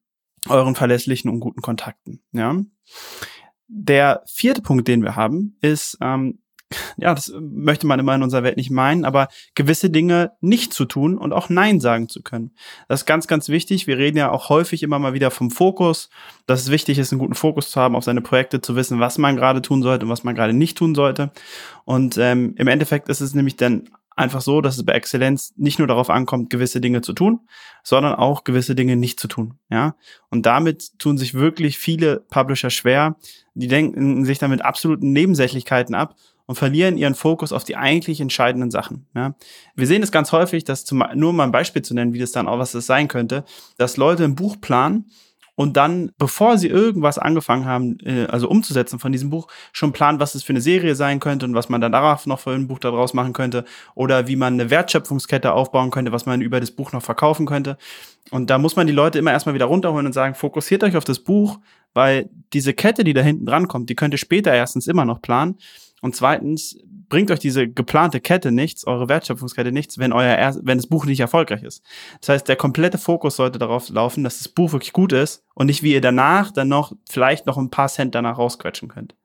euren 0.49 0.75
verlässlichen 0.75 1.29
und 1.29 1.39
guten 1.39 1.61
Kontakten. 1.61 2.21
Ja. 2.31 2.55
Der 3.67 4.23
vierte 4.27 4.61
Punkt, 4.61 4.87
den 4.87 5.03
wir 5.03 5.15
haben, 5.15 5.57
ist 5.61 5.97
ähm, 6.01 6.39
ja, 6.97 7.13
das 7.13 7.33
möchte 7.39 7.87
man 7.87 7.99
immer 7.99 8.15
in 8.15 8.23
unserer 8.23 8.43
Welt 8.43 8.57
nicht 8.57 8.71
meinen, 8.71 9.05
aber 9.05 9.27
gewisse 9.55 9.89
Dinge 9.89 10.31
nicht 10.41 10.73
zu 10.73 10.85
tun 10.85 11.17
und 11.17 11.33
auch 11.33 11.49
Nein 11.49 11.79
sagen 11.79 12.09
zu 12.09 12.21
können. 12.21 12.51
Das 12.87 13.01
ist 13.01 13.05
ganz, 13.05 13.27
ganz 13.27 13.49
wichtig. 13.49 13.87
Wir 13.87 13.97
reden 13.97 14.17
ja 14.17 14.31
auch 14.31 14.49
häufig 14.49 14.83
immer 14.83 14.99
mal 14.99 15.13
wieder 15.13 15.31
vom 15.31 15.51
Fokus, 15.51 16.09
dass 16.45 16.61
es 16.61 16.71
wichtig 16.71 16.99
ist, 16.99 17.11
einen 17.11 17.19
guten 17.19 17.35
Fokus 17.35 17.71
zu 17.71 17.79
haben 17.79 17.95
auf 17.95 18.03
seine 18.03 18.21
Projekte, 18.21 18.61
zu 18.61 18.75
wissen, 18.75 18.99
was 18.99 19.17
man 19.17 19.35
gerade 19.35 19.61
tun 19.61 19.81
sollte 19.81 20.05
und 20.05 20.11
was 20.11 20.23
man 20.23 20.35
gerade 20.35 20.53
nicht 20.53 20.77
tun 20.77 20.95
sollte. 20.95 21.31
Und 21.85 22.17
ähm, 22.17 22.55
im 22.57 22.67
Endeffekt 22.67 23.09
ist 23.09 23.21
es 23.21 23.33
nämlich 23.33 23.55
dann 23.55 23.89
einfach 24.15 24.41
so, 24.41 24.61
dass 24.61 24.77
es 24.77 24.85
bei 24.85 24.93
Exzellenz 24.93 25.53
nicht 25.57 25.79
nur 25.79 25.87
darauf 25.87 26.09
ankommt, 26.09 26.49
gewisse 26.49 26.81
Dinge 26.81 27.01
zu 27.01 27.13
tun, 27.13 27.41
sondern 27.83 28.15
auch 28.15 28.43
gewisse 28.43 28.75
Dinge 28.75 28.95
nicht 28.95 29.19
zu 29.19 29.27
tun. 29.27 29.55
Ja, 29.69 29.95
und 30.29 30.45
damit 30.45 30.99
tun 30.99 31.17
sich 31.17 31.33
wirklich 31.33 31.77
viele 31.77 32.19
Publisher 32.29 32.69
schwer. 32.69 33.15
Die 33.55 33.67
denken 33.67 34.25
sich 34.25 34.39
damit 34.39 34.63
absoluten 34.63 35.11
Nebensächlichkeiten 35.11 35.95
ab 35.95 36.15
und 36.45 36.55
verlieren 36.55 36.97
ihren 36.97 37.15
Fokus 37.15 37.53
auf 37.53 37.63
die 37.63 37.75
eigentlich 37.75 38.19
entscheidenden 38.19 38.71
Sachen. 38.71 39.07
Ja. 39.15 39.35
Wir 39.75 39.87
sehen 39.87 40.03
es 40.03 40.11
ganz 40.11 40.31
häufig, 40.31 40.63
dass 40.63 40.85
zum, 40.85 41.03
nur 41.15 41.33
mal 41.33 41.45
ein 41.45 41.51
Beispiel 41.51 41.81
zu 41.81 41.93
nennen, 41.93 42.13
wie 42.13 42.19
das 42.19 42.31
dann 42.31 42.47
auch 42.47 42.59
was 42.59 42.73
das 42.73 42.85
sein 42.85 43.07
könnte, 43.07 43.45
dass 43.77 43.97
Leute 43.97 44.23
ein 44.23 44.35
Buch 44.35 44.59
planen 44.59 45.05
und 45.55 45.77
dann, 45.77 46.11
bevor 46.17 46.57
sie 46.57 46.67
irgendwas 46.67 47.19
angefangen 47.19 47.65
haben, 47.65 47.97
äh, 48.03 48.25
also 48.25 48.49
umzusetzen 48.49 48.97
von 48.97 49.11
diesem 49.11 49.29
Buch, 49.29 49.47
schon 49.71 49.93
planen, 49.93 50.19
was 50.19 50.33
es 50.33 50.43
für 50.43 50.51
eine 50.51 50.61
Serie 50.61 50.95
sein 50.95 51.19
könnte 51.19 51.45
und 51.45 51.53
was 51.53 51.69
man 51.69 51.79
dann 51.79 51.91
darauf 51.91 52.25
noch 52.25 52.39
für 52.39 52.51
ein 52.51 52.67
Buch 52.67 52.79
daraus 52.79 53.13
machen 53.13 53.33
könnte 53.33 53.63
oder 53.93 54.27
wie 54.27 54.35
man 54.35 54.53
eine 54.53 54.71
Wertschöpfungskette 54.71 55.53
aufbauen 55.53 55.91
könnte, 55.91 56.11
was 56.11 56.25
man 56.25 56.41
über 56.41 56.59
das 56.59 56.71
Buch 56.71 56.91
noch 56.91 57.03
verkaufen 57.03 57.45
könnte. 57.45 57.77
Und 58.31 58.49
da 58.49 58.57
muss 58.57 58.75
man 58.75 58.87
die 58.87 58.93
Leute 58.93 59.19
immer 59.19 59.31
erstmal 59.31 59.53
wieder 59.53 59.65
runterholen 59.65 60.07
und 60.07 60.13
sagen, 60.13 60.33
fokussiert 60.33 60.83
euch 60.83 60.97
auf 60.97 61.03
das 61.03 61.19
Buch, 61.19 61.59
weil 61.93 62.29
diese 62.51 62.73
Kette, 62.73 63.03
die 63.03 63.13
da 63.13 63.21
hinten 63.21 63.45
dran 63.45 63.67
kommt, 63.67 63.89
die 63.89 63.95
könnt 63.95 64.15
ihr 64.15 64.17
später 64.17 64.51
erstens 64.51 64.87
immer 64.87 65.05
noch 65.05 65.21
planen 65.21 65.57
und 66.03 66.17
zweitens 66.17 66.77
bringt 67.07 67.31
euch 67.31 67.39
diese 67.39 67.65
geplante 67.65 68.19
Kette 68.19 68.51
nichts, 68.51 68.85
eure 68.85 69.07
Wertschöpfungskette 69.07 69.71
nichts, 69.71 69.97
wenn 69.97 70.11
euer 70.11 70.35
er 70.35 70.53
wenn 70.63 70.77
das 70.77 70.87
Buch 70.87 71.05
nicht 71.05 71.21
erfolgreich 71.21 71.63
ist. 71.63 71.81
Das 72.19 72.27
heißt, 72.27 72.47
der 72.49 72.57
komplette 72.57 72.97
Fokus 72.97 73.37
sollte 73.37 73.57
darauf 73.57 73.87
laufen, 73.87 74.21
dass 74.25 74.39
das 74.39 74.49
Buch 74.49 74.73
wirklich 74.73 74.91
gut 74.91 75.13
ist 75.13 75.45
und 75.55 75.67
nicht 75.67 75.81
wie 75.81 75.93
ihr 75.93 76.01
danach 76.01 76.51
dann 76.51 76.67
noch 76.67 76.91
vielleicht 77.09 77.45
noch 77.45 77.57
ein 77.57 77.69
paar 77.69 77.87
Cent 77.87 78.15
danach 78.15 78.37
rausquetschen 78.37 78.89
könnt. 78.89 79.15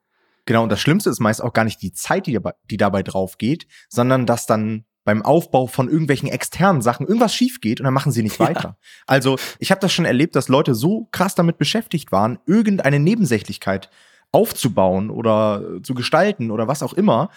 Genau, 0.47 0.63
und 0.63 0.71
das 0.71 0.81
Schlimmste 0.81 1.11
ist 1.11 1.19
meist 1.19 1.43
auch 1.43 1.53
gar 1.53 1.65
nicht 1.65 1.83
die 1.83 1.93
Zeit, 1.93 2.27
die 2.27 2.33
dabei, 2.33 2.53
die 2.71 2.77
dabei 2.77 3.03
drauf 3.03 3.39
geht, 3.39 3.67
sondern 3.89 4.25
dass 4.25 4.47
dann 4.47 4.85
beim 5.05 5.23
Aufbau 5.23 5.67
von 5.67 5.89
irgendwelchen 5.89 6.29
externen 6.29 6.81
Sachen 6.81 7.09
irgendwas 7.09 7.35
schief 7.35 7.61
geht 7.61 7.81
und 7.81 7.85
dann 7.85 7.95
machen 7.95 8.13
sie 8.13 8.23
nicht 8.23 8.39
weiter. 8.39 8.63
Ja. 8.63 8.77
Also 9.09 9.37
ich 9.59 9.73
habe 9.73 9.81
das 9.81 9.93
schon 9.93 10.05
erlebt, 10.05 10.37
dass 10.37 10.49
Leute 10.49 10.77
so 10.77 11.09
krass 11.11 11.35
damit 11.35 11.59
beschäftigt 11.59 12.13
waren, 12.13 12.39
irgendeine 12.47 13.01
Nebensächlichkeit 13.01 13.91
aufzubauen 14.33 15.11
oder 15.11 15.83
zu 15.83 15.95
gestalten 15.95 16.51
oder 16.51 16.69
was 16.69 16.83
auch 16.83 16.93
immer 16.93 17.31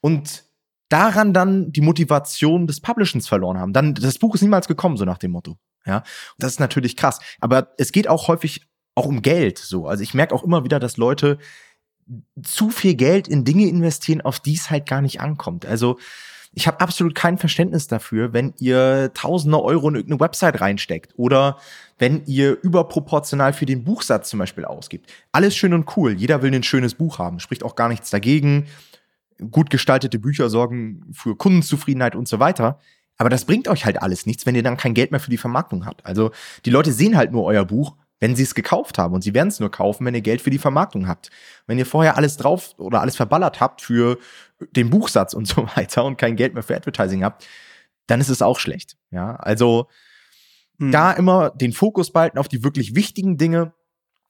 und 0.00 0.44
daran 0.88 1.32
dann 1.32 1.72
die 1.72 1.80
Motivation 1.80 2.66
des 2.66 2.80
Publishens 2.80 3.26
verloren 3.26 3.58
haben. 3.58 3.72
Dann 3.72 3.94
das 3.94 4.18
Buch 4.18 4.34
ist 4.34 4.42
niemals 4.42 4.68
gekommen, 4.68 4.96
so 4.96 5.04
nach 5.04 5.18
dem 5.18 5.32
Motto. 5.32 5.56
Ja, 5.86 6.02
das 6.38 6.52
ist 6.52 6.60
natürlich 6.60 6.96
krass. 6.96 7.20
Aber 7.40 7.74
es 7.78 7.92
geht 7.92 8.08
auch 8.08 8.28
häufig 8.28 8.66
auch 8.94 9.06
um 9.06 9.22
Geld. 9.22 9.58
So, 9.58 9.86
also 9.86 10.02
ich 10.02 10.14
merke 10.14 10.34
auch 10.34 10.44
immer 10.44 10.64
wieder, 10.64 10.78
dass 10.78 10.96
Leute 10.96 11.38
zu 12.42 12.70
viel 12.70 12.94
Geld 12.94 13.28
in 13.28 13.44
Dinge 13.44 13.66
investieren, 13.66 14.20
auf 14.20 14.40
die 14.40 14.54
es 14.54 14.70
halt 14.70 14.86
gar 14.86 15.00
nicht 15.00 15.20
ankommt. 15.20 15.66
Also 15.66 15.98
ich 16.54 16.66
habe 16.66 16.80
absolut 16.80 17.14
kein 17.14 17.36
Verständnis 17.36 17.88
dafür, 17.88 18.32
wenn 18.32 18.54
ihr 18.58 19.12
tausende 19.14 19.60
Euro 19.62 19.88
in 19.88 19.96
irgendeine 19.96 20.20
Website 20.20 20.60
reinsteckt 20.60 21.12
oder 21.16 21.58
wenn 21.98 22.24
ihr 22.26 22.58
überproportional 22.62 23.52
für 23.52 23.66
den 23.66 23.84
Buchsatz 23.84 24.30
zum 24.30 24.38
Beispiel 24.38 24.64
ausgibt. 24.64 25.12
Alles 25.32 25.56
schön 25.56 25.74
und 25.74 25.96
cool. 25.96 26.12
Jeder 26.12 26.42
will 26.42 26.54
ein 26.54 26.62
schönes 26.62 26.94
Buch 26.94 27.18
haben, 27.18 27.40
spricht 27.40 27.64
auch 27.64 27.74
gar 27.74 27.88
nichts 27.88 28.10
dagegen. 28.10 28.66
Gut 29.50 29.68
gestaltete 29.68 30.18
Bücher 30.18 30.48
sorgen 30.48 31.06
für 31.12 31.36
Kundenzufriedenheit 31.36 32.14
und 32.14 32.28
so 32.28 32.38
weiter. 32.38 32.78
Aber 33.16 33.30
das 33.30 33.44
bringt 33.44 33.68
euch 33.68 33.84
halt 33.84 34.00
alles 34.00 34.26
nichts, 34.26 34.46
wenn 34.46 34.54
ihr 34.54 34.62
dann 34.62 34.76
kein 34.76 34.94
Geld 34.94 35.10
mehr 35.10 35.20
für 35.20 35.30
die 35.30 35.38
Vermarktung 35.38 35.86
habt. 35.86 36.04
Also 36.06 36.30
die 36.64 36.70
Leute 36.70 36.92
sehen 36.92 37.16
halt 37.16 37.32
nur 37.32 37.44
euer 37.44 37.64
Buch, 37.64 37.96
wenn 38.24 38.34
sie 38.34 38.42
es 38.42 38.54
gekauft 38.54 38.96
haben. 38.96 39.12
Und 39.12 39.20
sie 39.20 39.34
werden 39.34 39.48
es 39.48 39.60
nur 39.60 39.70
kaufen, 39.70 40.06
wenn 40.06 40.14
ihr 40.14 40.22
Geld 40.22 40.40
für 40.40 40.48
die 40.48 40.58
Vermarktung 40.58 41.06
habt. 41.08 41.28
Wenn 41.66 41.76
ihr 41.76 41.84
vorher 41.84 42.16
alles 42.16 42.38
drauf 42.38 42.70
oder 42.78 43.02
alles 43.02 43.16
verballert 43.16 43.60
habt 43.60 43.82
für 43.82 44.16
den 44.70 44.88
Buchsatz 44.88 45.34
und 45.34 45.46
so 45.48 45.68
weiter 45.76 46.04
und 46.06 46.16
kein 46.16 46.34
Geld 46.34 46.54
mehr 46.54 46.62
für 46.62 46.74
Advertising 46.74 47.22
habt, 47.22 47.46
dann 48.06 48.22
ist 48.22 48.30
es 48.30 48.40
auch 48.40 48.58
schlecht. 48.58 48.96
Ja, 49.10 49.36
also 49.36 49.88
hm. 50.78 50.90
da 50.90 51.12
immer 51.12 51.50
den 51.50 51.74
Fokus 51.74 52.12
behalten 52.12 52.38
auf 52.38 52.48
die 52.48 52.64
wirklich 52.64 52.94
wichtigen 52.94 53.36
Dinge. 53.36 53.74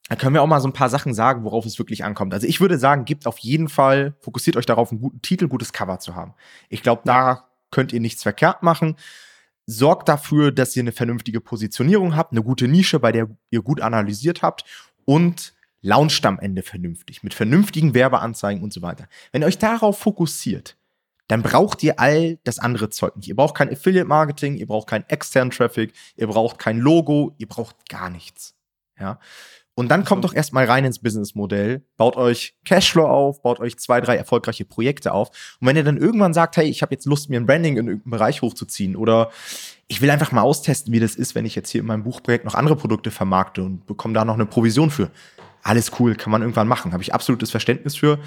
Da 0.09 0.17
können 0.17 0.33
wir 0.33 0.41
auch 0.41 0.47
mal 0.47 0.59
so 0.59 0.67
ein 0.67 0.73
paar 0.73 0.89
Sachen 0.89 1.13
sagen, 1.13 1.45
worauf 1.45 1.65
es 1.65 1.79
wirklich 1.79 2.03
ankommt. 2.03 2.33
Also 2.33 2.47
ich 2.47 2.59
würde 2.59 2.77
sagen, 2.77 3.05
gebt 3.05 3.25
auf 3.25 3.37
jeden 3.37 3.69
Fall, 3.69 4.15
fokussiert 4.19 4.57
euch 4.57 4.65
darauf, 4.65 4.91
einen 4.91 4.99
guten 4.99 5.21
Titel, 5.21 5.47
gutes 5.47 5.71
Cover 5.71 5.99
zu 5.99 6.15
haben. 6.15 6.33
Ich 6.67 6.83
glaube, 6.83 7.03
da 7.05 7.47
könnt 7.71 7.93
ihr 7.93 8.01
nichts 8.01 8.23
verkehrt 8.23 8.61
machen. 8.61 8.97
Sorgt 9.67 10.09
dafür, 10.09 10.51
dass 10.51 10.75
ihr 10.75 10.83
eine 10.83 10.91
vernünftige 10.91 11.41
Positionierung 11.41 12.15
habt, 12.15 12.31
eine 12.31 12.43
gute 12.43 12.67
Nische, 12.67 12.99
bei 12.99 13.11
der 13.11 13.29
ihr 13.49 13.61
gut 13.61 13.81
analysiert 13.81 14.41
habt 14.41 14.63
und 15.05 15.53
launcht 15.81 16.25
am 16.25 16.39
Ende 16.39 16.63
vernünftig, 16.63 17.23
mit 17.23 17.33
vernünftigen 17.33 17.93
Werbeanzeigen 17.93 18.63
und 18.63 18.73
so 18.73 18.81
weiter. 18.81 19.07
Wenn 19.31 19.43
ihr 19.43 19.47
euch 19.47 19.57
darauf 19.57 19.99
fokussiert, 19.99 20.77
dann 21.27 21.41
braucht 21.41 21.81
ihr 21.83 21.99
all 21.99 22.37
das 22.43 22.59
andere 22.59 22.89
Zeug 22.89 23.15
nicht. 23.15 23.27
Ihr 23.27 23.35
braucht 23.35 23.55
kein 23.55 23.71
Affiliate-Marketing, 23.71 24.57
ihr 24.57 24.67
braucht 24.67 24.87
keinen 24.87 25.05
externen 25.09 25.51
Traffic, 25.51 25.93
ihr 26.15 26.27
braucht 26.27 26.59
kein 26.59 26.79
Logo, 26.79 27.33
ihr 27.37 27.47
braucht 27.47 27.89
gar 27.89 28.09
nichts. 28.09 28.55
Ja. 28.99 29.19
Und 29.77 29.89
dann 29.89 30.05
kommt 30.05 30.23
doch 30.23 30.33
erstmal 30.33 30.65
rein 30.65 30.85
ins 30.85 30.99
Businessmodell, 30.99 31.85
baut 31.97 32.15
euch 32.15 32.55
Cashflow 32.63 33.05
auf, 33.05 33.41
baut 33.41 33.59
euch 33.59 33.77
zwei, 33.77 33.99
drei 33.99 34.15
erfolgreiche 34.15 34.63
Projekte 34.63 35.13
auf. 35.13 35.57
Und 35.59 35.67
wenn 35.67 35.75
ihr 35.75 35.83
dann 35.83 35.97
irgendwann 35.97 36.33
sagt, 36.33 36.55
hey, 36.55 36.65
ich 36.69 36.81
habe 36.81 36.95
jetzt 36.95 37.05
Lust, 37.05 37.29
mir 37.29 37.37
ein 37.37 37.45
Branding 37.45 37.75
in 37.75 37.87
irgendeinem 37.87 38.11
Bereich 38.11 38.41
hochzuziehen 38.41 38.95
oder 38.95 39.31
ich 39.87 39.99
will 40.01 40.09
einfach 40.09 40.31
mal 40.31 40.41
austesten, 40.41 40.93
wie 40.93 41.01
das 41.01 41.15
ist, 41.15 41.35
wenn 41.35 41.45
ich 41.45 41.55
jetzt 41.55 41.69
hier 41.69 41.81
in 41.81 41.87
meinem 41.87 42.03
Buchprojekt 42.03 42.45
noch 42.45 42.55
andere 42.55 42.77
Produkte 42.77 43.11
vermarkte 43.11 43.63
und 43.63 43.85
bekomme 43.85 44.13
da 44.13 44.23
noch 44.23 44.35
eine 44.35 44.45
Provision 44.45 44.91
für. 44.91 45.11
Alles 45.61 45.91
cool, 45.99 46.15
kann 46.15 46.31
man 46.31 46.41
irgendwann 46.41 46.69
machen, 46.69 46.93
habe 46.93 47.03
ich 47.03 47.13
absolutes 47.13 47.51
Verständnis 47.51 47.97
für. 47.97 48.19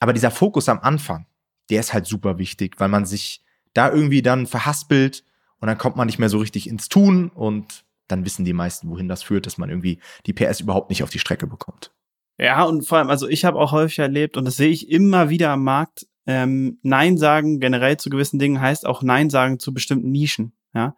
Aber 0.00 0.14
dieser 0.14 0.30
Fokus 0.30 0.70
am 0.70 0.80
Anfang, 0.80 1.26
der 1.68 1.80
ist 1.80 1.92
halt 1.92 2.06
super 2.06 2.38
wichtig, 2.38 2.80
weil 2.80 2.88
man 2.88 3.04
sich 3.04 3.42
da 3.74 3.92
irgendwie 3.92 4.22
dann 4.22 4.46
verhaspelt 4.46 5.22
und 5.60 5.68
dann 5.68 5.76
kommt 5.76 5.96
man 5.96 6.06
nicht 6.06 6.18
mehr 6.18 6.30
so 6.30 6.38
richtig 6.38 6.66
ins 6.66 6.88
Tun 6.88 7.28
und 7.28 7.84
dann 8.08 8.24
wissen 8.24 8.44
die 8.44 8.52
meisten, 8.52 8.88
wohin 8.90 9.08
das 9.08 9.22
führt, 9.22 9.46
dass 9.46 9.58
man 9.58 9.68
irgendwie 9.68 10.00
die 10.26 10.32
PS 10.32 10.60
überhaupt 10.60 10.90
nicht 10.90 11.02
auf 11.02 11.10
die 11.10 11.18
Strecke 11.18 11.46
bekommt. 11.46 11.92
Ja, 12.38 12.64
und 12.64 12.86
vor 12.86 12.98
allem, 12.98 13.10
also 13.10 13.28
ich 13.28 13.44
habe 13.44 13.58
auch 13.58 13.72
häufig 13.72 13.98
erlebt, 13.98 14.36
und 14.36 14.44
das 14.44 14.56
sehe 14.56 14.70
ich 14.70 14.90
immer 14.90 15.28
wieder 15.28 15.50
am 15.50 15.64
Markt, 15.64 16.06
ähm, 16.26 16.78
Nein 16.82 17.16
sagen 17.16 17.58
generell 17.58 17.96
zu 17.96 18.10
gewissen 18.10 18.38
Dingen 18.38 18.60
heißt 18.60 18.86
auch 18.86 19.02
Nein 19.02 19.30
sagen 19.30 19.58
zu 19.58 19.72
bestimmten 19.72 20.10
Nischen. 20.10 20.52
Ja, 20.74 20.94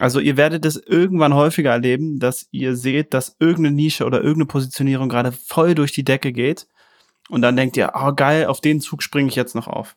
also 0.00 0.18
ihr 0.18 0.36
werdet 0.36 0.64
es 0.64 0.76
irgendwann 0.76 1.32
häufiger 1.32 1.70
erleben, 1.70 2.18
dass 2.18 2.48
ihr 2.50 2.74
seht, 2.74 3.14
dass 3.14 3.36
irgendeine 3.38 3.76
Nische 3.76 4.04
oder 4.04 4.18
irgendeine 4.18 4.46
Positionierung 4.46 5.08
gerade 5.08 5.30
voll 5.30 5.76
durch 5.76 5.92
die 5.92 6.02
Decke 6.02 6.32
geht 6.32 6.66
und 7.28 7.42
dann 7.42 7.56
denkt 7.56 7.76
ihr, 7.76 7.92
oh 7.94 8.12
geil, 8.12 8.46
auf 8.46 8.60
den 8.60 8.80
Zug 8.80 9.04
springe 9.04 9.28
ich 9.28 9.36
jetzt 9.36 9.54
noch 9.54 9.68
auf 9.68 9.96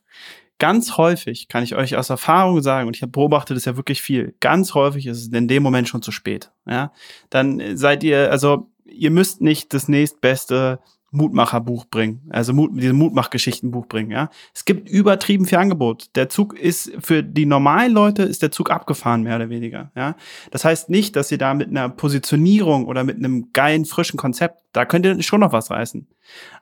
ganz 0.60 0.98
häufig, 0.98 1.48
kann 1.48 1.64
ich 1.64 1.76
euch 1.76 1.96
aus 1.96 2.10
Erfahrung 2.10 2.62
sagen, 2.62 2.88
und 2.88 2.96
ich 2.96 3.02
habe 3.02 3.12
beobachtet 3.12 3.58
das 3.58 3.66
ja 3.66 3.78
wirklich 3.78 4.02
viel, 4.02 4.36
ganz 4.40 4.74
häufig 4.74 5.08
ist 5.08 5.18
es 5.18 5.28
in 5.28 5.48
dem 5.48 5.64
Moment 5.64 5.88
schon 5.88 6.02
zu 6.02 6.12
spät. 6.12 6.52
Ja, 6.68 6.92
dann 7.30 7.78
seid 7.78 8.04
ihr, 8.04 8.32
also 8.32 8.70
ihr 8.86 9.12
müsst 9.12 9.42
nicht 9.42 9.74
das 9.74 9.88
nächstbeste 9.88 10.80
Mutmacherbuch 11.12 11.86
bringen, 11.86 12.22
also 12.30 12.54
Mut, 12.54 12.72
diese 12.74 12.94
Mutmachgeschichtenbuch 12.94 13.88
bringen, 13.88 14.12
ja. 14.12 14.30
Es 14.54 14.66
gibt 14.66 14.88
übertrieben 14.88 15.46
viel 15.46 15.58
Angebot. 15.58 16.16
Der 16.16 16.30
Zug 16.30 16.58
ist 16.58 16.92
für 17.00 17.24
die 17.24 17.48
normalen 17.48 17.94
Leute 17.94 18.24
ist 18.24 18.44
der 18.44 18.52
Zug 18.52 18.70
abgefahren, 18.70 19.24
mehr 19.24 19.38
oder 19.38 19.50
weniger, 19.50 19.92
ja. 19.96 20.16
Das 20.52 20.66
heißt 20.66 20.90
nicht, 20.90 21.16
dass 21.16 21.32
ihr 21.32 21.40
da 21.40 21.54
mit 21.54 21.70
einer 21.70 21.90
Positionierung 21.90 22.86
oder 22.86 23.04
mit 23.04 23.18
einem 23.18 23.52
geilen, 23.54 23.86
frischen 23.86 24.18
Konzept, 24.18 24.62
da 24.72 24.86
könnt 24.86 25.06
ihr 25.06 25.22
schon 25.24 25.40
noch 25.40 25.54
was 25.54 25.72
reißen. 25.72 26.08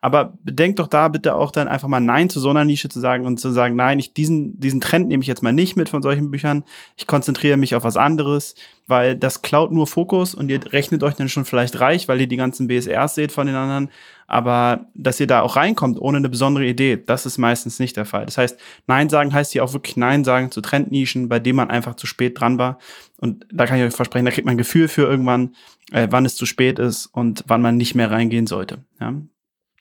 Aber 0.01 0.33
bedenkt 0.43 0.79
doch 0.79 0.87
da 0.87 1.07
bitte 1.07 1.35
auch 1.35 1.51
dann 1.51 1.67
einfach 1.67 1.87
mal 1.87 1.99
Nein 1.99 2.29
zu 2.29 2.39
so 2.39 2.49
einer 2.49 2.65
Nische 2.65 2.89
zu 2.89 2.99
sagen 2.99 3.25
und 3.25 3.39
zu 3.39 3.51
sagen, 3.51 3.75
nein, 3.75 3.99
ich, 3.99 4.13
diesen, 4.13 4.59
diesen 4.59 4.81
Trend 4.81 5.07
nehme 5.07 5.21
ich 5.21 5.27
jetzt 5.27 5.43
mal 5.43 5.53
nicht 5.53 5.75
mit 5.75 5.89
von 5.89 6.01
solchen 6.01 6.31
Büchern. 6.31 6.63
Ich 6.95 7.07
konzentriere 7.07 7.57
mich 7.57 7.75
auf 7.75 7.83
was 7.83 7.97
anderes, 7.97 8.55
weil 8.87 9.15
das 9.15 9.41
klaut 9.41 9.71
nur 9.71 9.87
Fokus 9.87 10.33
und 10.33 10.49
ihr 10.49 10.59
rechnet 10.71 11.03
euch 11.03 11.15
dann 11.15 11.29
schon 11.29 11.45
vielleicht 11.45 11.79
reich, 11.79 12.07
weil 12.07 12.21
ihr 12.21 12.27
die 12.27 12.37
ganzen 12.37 12.67
BSRs 12.67 13.15
seht 13.15 13.31
von 13.31 13.47
den 13.47 13.55
anderen. 13.55 13.89
Aber 14.27 14.87
dass 14.93 15.19
ihr 15.19 15.27
da 15.27 15.41
auch 15.41 15.55
reinkommt 15.55 15.99
ohne 15.99 16.17
eine 16.17 16.29
besondere 16.29 16.65
Idee, 16.65 16.97
das 16.97 17.25
ist 17.25 17.37
meistens 17.37 17.79
nicht 17.79 17.95
der 17.95 18.05
Fall. 18.05 18.25
Das 18.25 18.37
heißt, 18.37 18.59
Nein 18.85 19.09
sagen 19.09 19.33
heißt 19.33 19.53
hier 19.53 19.63
auch 19.63 19.73
wirklich 19.73 19.97
Nein 19.97 20.23
sagen 20.23 20.51
zu 20.51 20.61
Trendnischen, 20.61 21.29
bei 21.29 21.39
denen 21.39 21.55
man 21.55 21.69
einfach 21.69 21.95
zu 21.95 22.07
spät 22.07 22.39
dran 22.39 22.57
war. 22.57 22.77
Und 23.17 23.45
da 23.51 23.65
kann 23.65 23.77
ich 23.77 23.83
euch 23.83 23.93
versprechen, 23.93 24.25
da 24.25 24.31
kriegt 24.31 24.45
man 24.45 24.55
ein 24.55 24.59
Gefühl 24.59 24.87
für 24.87 25.03
irgendwann, 25.03 25.55
äh, 25.91 26.07
wann 26.11 26.25
es 26.25 26.35
zu 26.35 26.45
spät 26.45 26.77
ist 26.77 27.07
und 27.07 27.43
wann 27.47 27.61
man 27.61 27.77
nicht 27.77 27.95
mehr 27.95 28.11
reingehen 28.11 28.47
sollte. 28.47 28.79
Ja? 28.99 29.13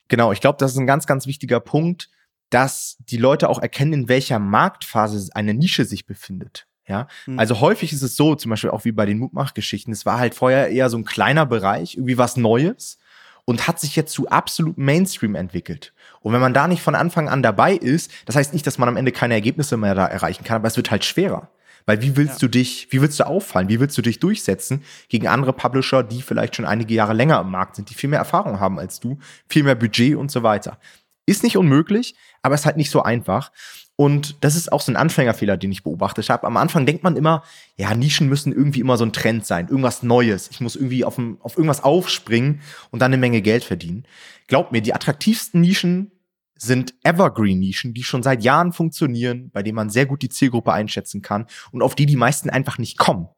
Genau, 0.07 0.31
ich 0.31 0.41
glaube, 0.41 0.57
das 0.59 0.71
ist 0.71 0.77
ein 0.77 0.87
ganz, 0.87 1.05
ganz 1.07 1.27
wichtiger 1.27 1.59
Punkt, 1.59 2.09
dass 2.49 2.97
die 2.99 3.17
Leute 3.17 3.49
auch 3.49 3.59
erkennen, 3.59 3.93
in 3.93 4.09
welcher 4.09 4.39
Marktphase 4.39 5.29
eine 5.33 5.53
Nische 5.53 5.85
sich 5.85 6.05
befindet. 6.05 6.67
Ja, 6.87 7.07
mhm. 7.25 7.37
also 7.37 7.59
häufig 7.59 7.91
ist 7.91 8.01
es 8.01 8.15
so, 8.15 8.35
zum 8.35 8.49
Beispiel 8.49 8.69
auch 8.69 8.85
wie 8.85 8.93
bei 8.93 9.05
den 9.05 9.19
Mutmachgeschichten, 9.19 9.91
es 9.91 10.05
war 10.05 10.19
halt 10.19 10.35
vorher 10.35 10.69
eher 10.69 10.89
so 10.89 10.97
ein 10.97 11.03
kleiner 11.03 11.45
Bereich, 11.45 11.95
irgendwie 11.95 12.17
was 12.17 12.37
Neues 12.37 12.97
und 13.43 13.67
hat 13.67 13.79
sich 13.79 13.95
jetzt 13.95 14.13
zu 14.13 14.29
absolut 14.29 14.77
Mainstream 14.77 15.35
entwickelt. 15.35 15.93
Und 16.21 16.33
wenn 16.33 16.39
man 16.39 16.53
da 16.53 16.67
nicht 16.67 16.81
von 16.81 16.95
Anfang 16.95 17.27
an 17.27 17.43
dabei 17.43 17.73
ist, 17.73 18.11
das 18.25 18.37
heißt 18.37 18.53
nicht, 18.53 18.65
dass 18.65 18.77
man 18.77 18.87
am 18.87 18.97
Ende 18.97 19.11
keine 19.11 19.33
Ergebnisse 19.33 19.75
mehr 19.75 19.95
da 19.95 20.05
erreichen 20.05 20.45
kann, 20.45 20.57
aber 20.57 20.67
es 20.67 20.77
wird 20.77 20.91
halt 20.91 21.03
schwerer. 21.03 21.49
Weil 21.87 22.01
wie 22.01 22.15
willst 22.15 22.41
ja. 22.41 22.47
du 22.47 22.49
dich, 22.49 22.89
wie 22.91 23.01
willst 23.01 23.19
du 23.19 23.25
auffallen? 23.25 23.69
Wie 23.69 23.79
willst 23.79 23.97
du 23.97 24.03
dich 24.03 24.19
durchsetzen 24.19 24.83
gegen 25.07 25.27
andere 25.27 25.53
Publisher, 25.53 26.03
die 26.03 26.21
vielleicht 26.21 26.57
schon 26.57 26.65
einige 26.65 26.93
Jahre 26.93 27.13
länger 27.13 27.41
im 27.41 27.49
Markt 27.49 27.77
sind, 27.77 27.89
die 27.89 27.95
viel 27.95 28.09
mehr 28.09 28.19
Erfahrung 28.19 28.59
haben 28.59 28.77
als 28.77 28.99
du, 28.99 29.17
viel 29.47 29.63
mehr 29.63 29.75
Budget 29.75 30.15
und 30.15 30.29
so 30.29 30.43
weiter? 30.43 30.77
Ist 31.25 31.43
nicht 31.43 31.57
unmöglich, 31.57 32.15
aber 32.41 32.55
ist 32.55 32.65
halt 32.65 32.77
nicht 32.77 32.91
so 32.91 33.01
einfach. 33.01 33.51
Und 33.95 34.43
das 34.43 34.55
ist 34.55 34.71
auch 34.71 34.81
so 34.81 34.91
ein 34.91 34.95
Anfängerfehler, 34.97 35.57
den 35.57 35.71
ich 35.71 35.83
beobachtet 35.83 36.29
habe. 36.29 36.45
Am 36.45 36.57
Anfang 36.57 36.85
denkt 36.85 37.03
man 37.03 37.15
immer, 37.15 37.41
ja, 37.77 37.95
Nischen 37.95 38.29
müssen 38.29 38.53
irgendwie 38.53 38.81
immer 38.81 38.97
so 38.97 39.05
ein 39.05 39.13
Trend 39.13 39.45
sein, 39.45 39.69
irgendwas 39.69 40.03
Neues. 40.03 40.49
Ich 40.51 40.61
muss 40.61 40.75
irgendwie 40.75 41.03
auf, 41.03 41.17
ein, 41.17 41.37
auf 41.39 41.57
irgendwas 41.57 41.83
aufspringen 41.83 42.61
und 42.91 43.01
dann 43.01 43.11
eine 43.11 43.17
Menge 43.17 43.41
Geld 43.41 43.63
verdienen. 43.63 44.05
Glaubt 44.47 44.71
mir, 44.71 44.81
die 44.81 44.93
attraktivsten 44.93 45.61
Nischen 45.61 46.11
sind 46.57 46.93
Evergreen-Nischen, 47.03 47.93
die 47.93 48.03
schon 48.03 48.23
seit 48.23 48.43
Jahren 48.43 48.73
funktionieren, 48.73 49.49
bei 49.51 49.63
denen 49.63 49.75
man 49.75 49.89
sehr 49.89 50.05
gut 50.05 50.21
die 50.21 50.29
Zielgruppe 50.29 50.73
einschätzen 50.73 51.21
kann 51.21 51.47
und 51.71 51.81
auf 51.81 51.95
die 51.95 52.05
die 52.05 52.15
meisten 52.15 52.49
einfach 52.49 52.77
nicht 52.77 52.97
kommen. 52.97 53.29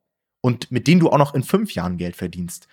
Und 0.41 0.71
mit 0.71 0.87
denen 0.87 1.01
du 1.01 1.09
auch 1.09 1.17
noch 1.17 1.33
in 1.33 1.43
fünf 1.43 1.73
Jahren 1.73 1.97
Geld 1.97 2.15
verdienst. 2.15 2.67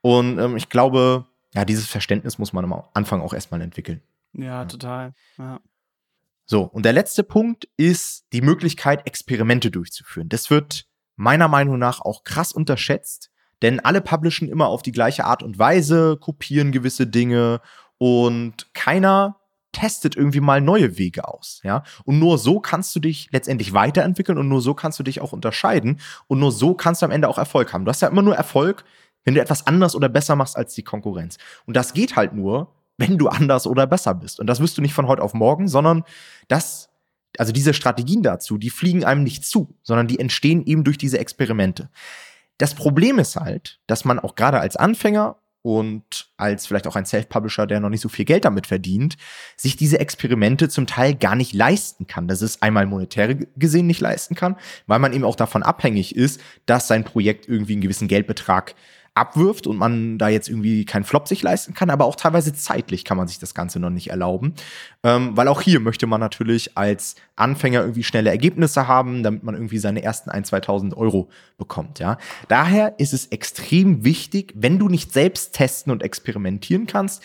Und 0.00 0.38
ähm, 0.38 0.56
ich 0.56 0.68
glaube, 0.68 1.26
ja, 1.54 1.64
dieses 1.64 1.86
Verständnis 1.86 2.38
muss 2.38 2.52
man 2.52 2.64
am 2.64 2.82
Anfang 2.94 3.20
auch 3.20 3.34
erstmal 3.34 3.60
entwickeln. 3.60 4.00
Ja, 4.32 4.64
total. 4.64 5.12
Ja. 5.36 5.60
So, 6.46 6.62
und 6.62 6.84
der 6.84 6.92
letzte 6.92 7.22
Punkt 7.22 7.68
ist 7.76 8.26
die 8.32 8.40
Möglichkeit, 8.40 9.06
Experimente 9.06 9.70
durchzuführen. 9.70 10.28
Das 10.28 10.50
wird 10.50 10.86
meiner 11.16 11.48
Meinung 11.48 11.78
nach 11.78 12.00
auch 12.00 12.24
krass 12.24 12.52
unterschätzt, 12.52 13.30
denn 13.60 13.80
alle 13.80 14.00
publishen 14.00 14.48
immer 14.48 14.66
auf 14.66 14.82
die 14.82 14.92
gleiche 14.92 15.24
Art 15.24 15.42
und 15.42 15.58
Weise, 15.58 16.16
kopieren 16.16 16.72
gewisse 16.72 17.06
Dinge 17.06 17.60
und 17.98 18.74
keiner 18.74 19.36
testet 19.72 20.16
irgendwie 20.16 20.40
mal 20.40 20.60
neue 20.60 20.98
Wege 20.98 21.26
aus, 21.26 21.60
ja? 21.64 21.82
Und 22.04 22.18
nur 22.18 22.38
so 22.38 22.60
kannst 22.60 22.94
du 22.94 23.00
dich 23.00 23.28
letztendlich 23.32 23.72
weiterentwickeln 23.72 24.38
und 24.38 24.48
nur 24.48 24.60
so 24.60 24.74
kannst 24.74 24.98
du 24.98 25.02
dich 25.02 25.20
auch 25.20 25.32
unterscheiden 25.32 26.00
und 26.26 26.38
nur 26.38 26.52
so 26.52 26.74
kannst 26.74 27.02
du 27.02 27.06
am 27.06 27.12
Ende 27.12 27.28
auch 27.28 27.38
Erfolg 27.38 27.72
haben. 27.72 27.84
Du 27.84 27.90
hast 27.90 28.02
ja 28.02 28.08
immer 28.08 28.22
nur 28.22 28.36
Erfolg, 28.36 28.84
wenn 29.24 29.34
du 29.34 29.40
etwas 29.40 29.66
anders 29.66 29.94
oder 29.94 30.08
besser 30.08 30.36
machst 30.36 30.56
als 30.56 30.74
die 30.74 30.82
Konkurrenz. 30.82 31.38
Und 31.66 31.76
das 31.76 31.94
geht 31.94 32.16
halt 32.16 32.34
nur, 32.34 32.74
wenn 32.98 33.18
du 33.18 33.28
anders 33.28 33.66
oder 33.66 33.86
besser 33.86 34.14
bist. 34.14 34.40
Und 34.40 34.46
das 34.46 34.60
wirst 34.60 34.76
du 34.78 34.82
nicht 34.82 34.94
von 34.94 35.08
heute 35.08 35.22
auf 35.22 35.34
morgen, 35.34 35.68
sondern 35.68 36.04
das, 36.48 36.90
also 37.38 37.52
diese 37.52 37.74
Strategien 37.74 38.22
dazu, 38.22 38.58
die 38.58 38.70
fliegen 38.70 39.04
einem 39.04 39.22
nicht 39.22 39.44
zu, 39.44 39.76
sondern 39.82 40.06
die 40.06 40.20
entstehen 40.20 40.64
eben 40.64 40.84
durch 40.84 40.98
diese 40.98 41.18
Experimente. 41.18 41.90
Das 42.58 42.74
Problem 42.74 43.18
ist 43.18 43.36
halt, 43.36 43.80
dass 43.86 44.04
man 44.04 44.18
auch 44.18 44.34
gerade 44.34 44.60
als 44.60 44.76
Anfänger 44.76 45.36
und 45.62 46.28
als 46.36 46.66
vielleicht 46.66 46.88
auch 46.88 46.96
ein 46.96 47.06
Self-Publisher, 47.06 47.66
der 47.66 47.80
noch 47.80 47.88
nicht 47.88 48.00
so 48.00 48.08
viel 48.08 48.24
Geld 48.24 48.44
damit 48.44 48.66
verdient, 48.66 49.16
sich 49.56 49.76
diese 49.76 50.00
Experimente 50.00 50.68
zum 50.68 50.86
Teil 50.86 51.14
gar 51.14 51.36
nicht 51.36 51.54
leisten 51.54 52.06
kann. 52.08 52.26
Das 52.26 52.42
ist 52.42 52.62
einmal 52.62 52.86
monetär 52.86 53.34
gesehen 53.56 53.86
nicht 53.86 54.00
leisten 54.00 54.34
kann, 54.34 54.56
weil 54.86 54.98
man 54.98 55.12
eben 55.12 55.24
auch 55.24 55.36
davon 55.36 55.62
abhängig 55.62 56.16
ist, 56.16 56.40
dass 56.66 56.88
sein 56.88 57.04
Projekt 57.04 57.48
irgendwie 57.48 57.74
einen 57.74 57.82
gewissen 57.82 58.08
Geldbetrag 58.08 58.74
abwirft 59.14 59.66
und 59.66 59.76
man 59.76 60.16
da 60.16 60.28
jetzt 60.28 60.48
irgendwie 60.48 60.86
keinen 60.86 61.04
Flop 61.04 61.28
sich 61.28 61.42
leisten 61.42 61.74
kann, 61.74 61.90
aber 61.90 62.06
auch 62.06 62.16
teilweise 62.16 62.54
zeitlich 62.54 63.04
kann 63.04 63.18
man 63.18 63.28
sich 63.28 63.38
das 63.38 63.54
Ganze 63.54 63.78
noch 63.78 63.90
nicht 63.90 64.08
erlauben, 64.08 64.54
ähm, 65.02 65.36
weil 65.36 65.48
auch 65.48 65.60
hier 65.60 65.80
möchte 65.80 66.06
man 66.06 66.20
natürlich 66.20 66.78
als 66.78 67.16
Anfänger 67.36 67.80
irgendwie 67.80 68.04
schnelle 68.04 68.30
Ergebnisse 68.30 68.88
haben, 68.88 69.22
damit 69.22 69.42
man 69.42 69.54
irgendwie 69.54 69.78
seine 69.78 70.02
ersten 70.02 70.30
1.000, 70.30 70.64
2.000 70.64 70.96
Euro 70.96 71.28
bekommt, 71.58 71.98
ja. 71.98 72.16
Daher 72.48 72.94
ist 72.98 73.12
es 73.12 73.26
extrem 73.26 74.02
wichtig, 74.02 74.54
wenn 74.56 74.78
du 74.78 74.88
nicht 74.88 75.12
selbst 75.12 75.54
testen 75.54 75.92
und 75.92 76.02
experimentieren 76.02 76.86
kannst, 76.86 77.22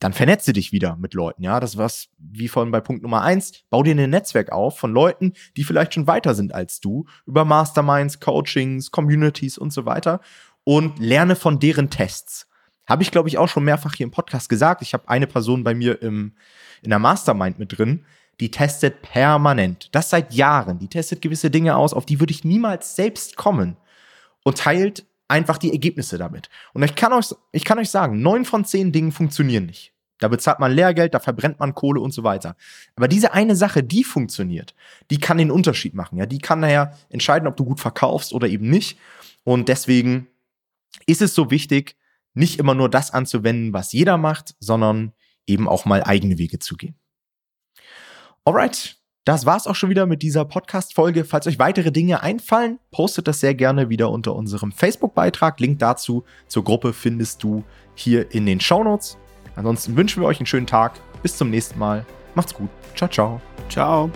dann 0.00 0.12
vernetze 0.12 0.52
dich 0.52 0.72
wieder 0.72 0.96
mit 0.96 1.14
Leuten, 1.14 1.44
ja. 1.44 1.60
Das 1.60 1.76
was, 1.76 2.08
wie 2.18 2.48
vorhin 2.48 2.72
bei 2.72 2.80
Punkt 2.80 3.04
Nummer 3.04 3.22
eins, 3.22 3.62
bau 3.70 3.84
dir 3.84 3.94
ein 3.94 4.10
Netzwerk 4.10 4.50
auf 4.50 4.76
von 4.76 4.92
Leuten, 4.92 5.34
die 5.56 5.62
vielleicht 5.62 5.94
schon 5.94 6.08
weiter 6.08 6.34
sind 6.34 6.52
als 6.52 6.80
du, 6.80 7.04
über 7.26 7.44
Masterminds, 7.44 8.18
Coachings, 8.18 8.90
Communities 8.90 9.56
und 9.56 9.72
so 9.72 9.86
weiter 9.86 10.20
und 10.64 10.98
lerne 10.98 11.36
von 11.36 11.58
deren 11.58 11.90
Tests. 11.90 12.46
Habe 12.86 13.02
ich, 13.02 13.10
glaube 13.10 13.28
ich, 13.28 13.38
auch 13.38 13.48
schon 13.48 13.64
mehrfach 13.64 13.94
hier 13.94 14.04
im 14.04 14.10
Podcast 14.10 14.48
gesagt. 14.48 14.82
Ich 14.82 14.92
habe 14.92 15.08
eine 15.08 15.26
Person 15.26 15.64
bei 15.64 15.74
mir 15.74 16.02
im, 16.02 16.34
in 16.82 16.90
der 16.90 16.98
Mastermind 16.98 17.58
mit 17.58 17.78
drin, 17.78 18.04
die 18.40 18.50
testet 18.50 19.02
permanent. 19.02 19.88
Das 19.92 20.10
seit 20.10 20.34
Jahren. 20.34 20.78
Die 20.78 20.88
testet 20.88 21.22
gewisse 21.22 21.50
Dinge 21.50 21.76
aus, 21.76 21.94
auf 21.94 22.06
die 22.06 22.18
würde 22.18 22.32
ich 22.32 22.44
niemals 22.44 22.96
selbst 22.96 23.36
kommen. 23.36 23.76
Und 24.44 24.58
teilt 24.58 25.06
einfach 25.28 25.58
die 25.58 25.70
Ergebnisse 25.70 26.18
damit. 26.18 26.50
Und 26.72 26.82
ich 26.82 26.96
kann 26.96 27.12
euch, 27.12 27.34
ich 27.52 27.64
kann 27.64 27.78
euch 27.78 27.90
sagen, 27.90 28.20
neun 28.20 28.44
von 28.44 28.64
zehn 28.64 28.90
Dingen 28.90 29.12
funktionieren 29.12 29.66
nicht. 29.66 29.92
Da 30.18 30.28
bezahlt 30.28 30.60
man 30.60 30.72
Lehrgeld, 30.72 31.14
da 31.14 31.20
verbrennt 31.20 31.58
man 31.58 31.74
Kohle 31.74 32.00
und 32.00 32.12
so 32.12 32.22
weiter. 32.22 32.56
Aber 32.94 33.08
diese 33.08 33.32
eine 33.32 33.56
Sache, 33.56 33.82
die 33.82 34.04
funktioniert, 34.04 34.74
die 35.10 35.18
kann 35.18 35.38
den 35.38 35.50
Unterschied 35.50 35.94
machen. 35.94 36.18
Ja, 36.18 36.26
die 36.26 36.38
kann 36.38 36.60
nachher 36.60 36.96
entscheiden, 37.08 37.48
ob 37.48 37.56
du 37.56 37.64
gut 37.64 37.80
verkaufst 37.80 38.32
oder 38.32 38.48
eben 38.48 38.68
nicht. 38.68 38.98
Und 39.44 39.68
deswegen 39.68 40.28
ist 41.06 41.22
es 41.22 41.34
so 41.34 41.50
wichtig, 41.50 41.96
nicht 42.34 42.58
immer 42.58 42.74
nur 42.74 42.88
das 42.88 43.10
anzuwenden, 43.10 43.72
was 43.72 43.92
jeder 43.92 44.16
macht, 44.18 44.54
sondern 44.58 45.12
eben 45.46 45.68
auch 45.68 45.84
mal 45.84 46.02
eigene 46.02 46.38
Wege 46.38 46.58
zu 46.58 46.76
gehen. 46.76 46.96
Alright, 48.44 48.96
das 49.24 49.46
war's 49.46 49.66
auch 49.66 49.76
schon 49.76 49.90
wieder 49.90 50.06
mit 50.06 50.22
dieser 50.22 50.44
Podcast-Folge. 50.44 51.24
Falls 51.24 51.46
euch 51.46 51.58
weitere 51.58 51.92
Dinge 51.92 52.22
einfallen, 52.22 52.80
postet 52.90 53.28
das 53.28 53.40
sehr 53.40 53.54
gerne 53.54 53.88
wieder 53.88 54.10
unter 54.10 54.34
unserem 54.34 54.72
Facebook-Beitrag. 54.72 55.60
Link 55.60 55.78
dazu 55.78 56.24
zur 56.48 56.64
Gruppe 56.64 56.92
findest 56.92 57.42
du 57.42 57.62
hier 57.94 58.32
in 58.32 58.46
den 58.46 58.60
Show 58.60 58.82
Notes. 58.82 59.18
Ansonsten 59.54 59.96
wünschen 59.96 60.22
wir 60.22 60.26
euch 60.26 60.40
einen 60.40 60.46
schönen 60.46 60.66
Tag. 60.66 60.98
Bis 61.22 61.36
zum 61.36 61.50
nächsten 61.50 61.78
Mal. 61.78 62.04
Macht's 62.34 62.54
gut. 62.54 62.70
Ciao, 62.96 63.08
ciao. 63.08 63.40
Ciao. 63.68 64.10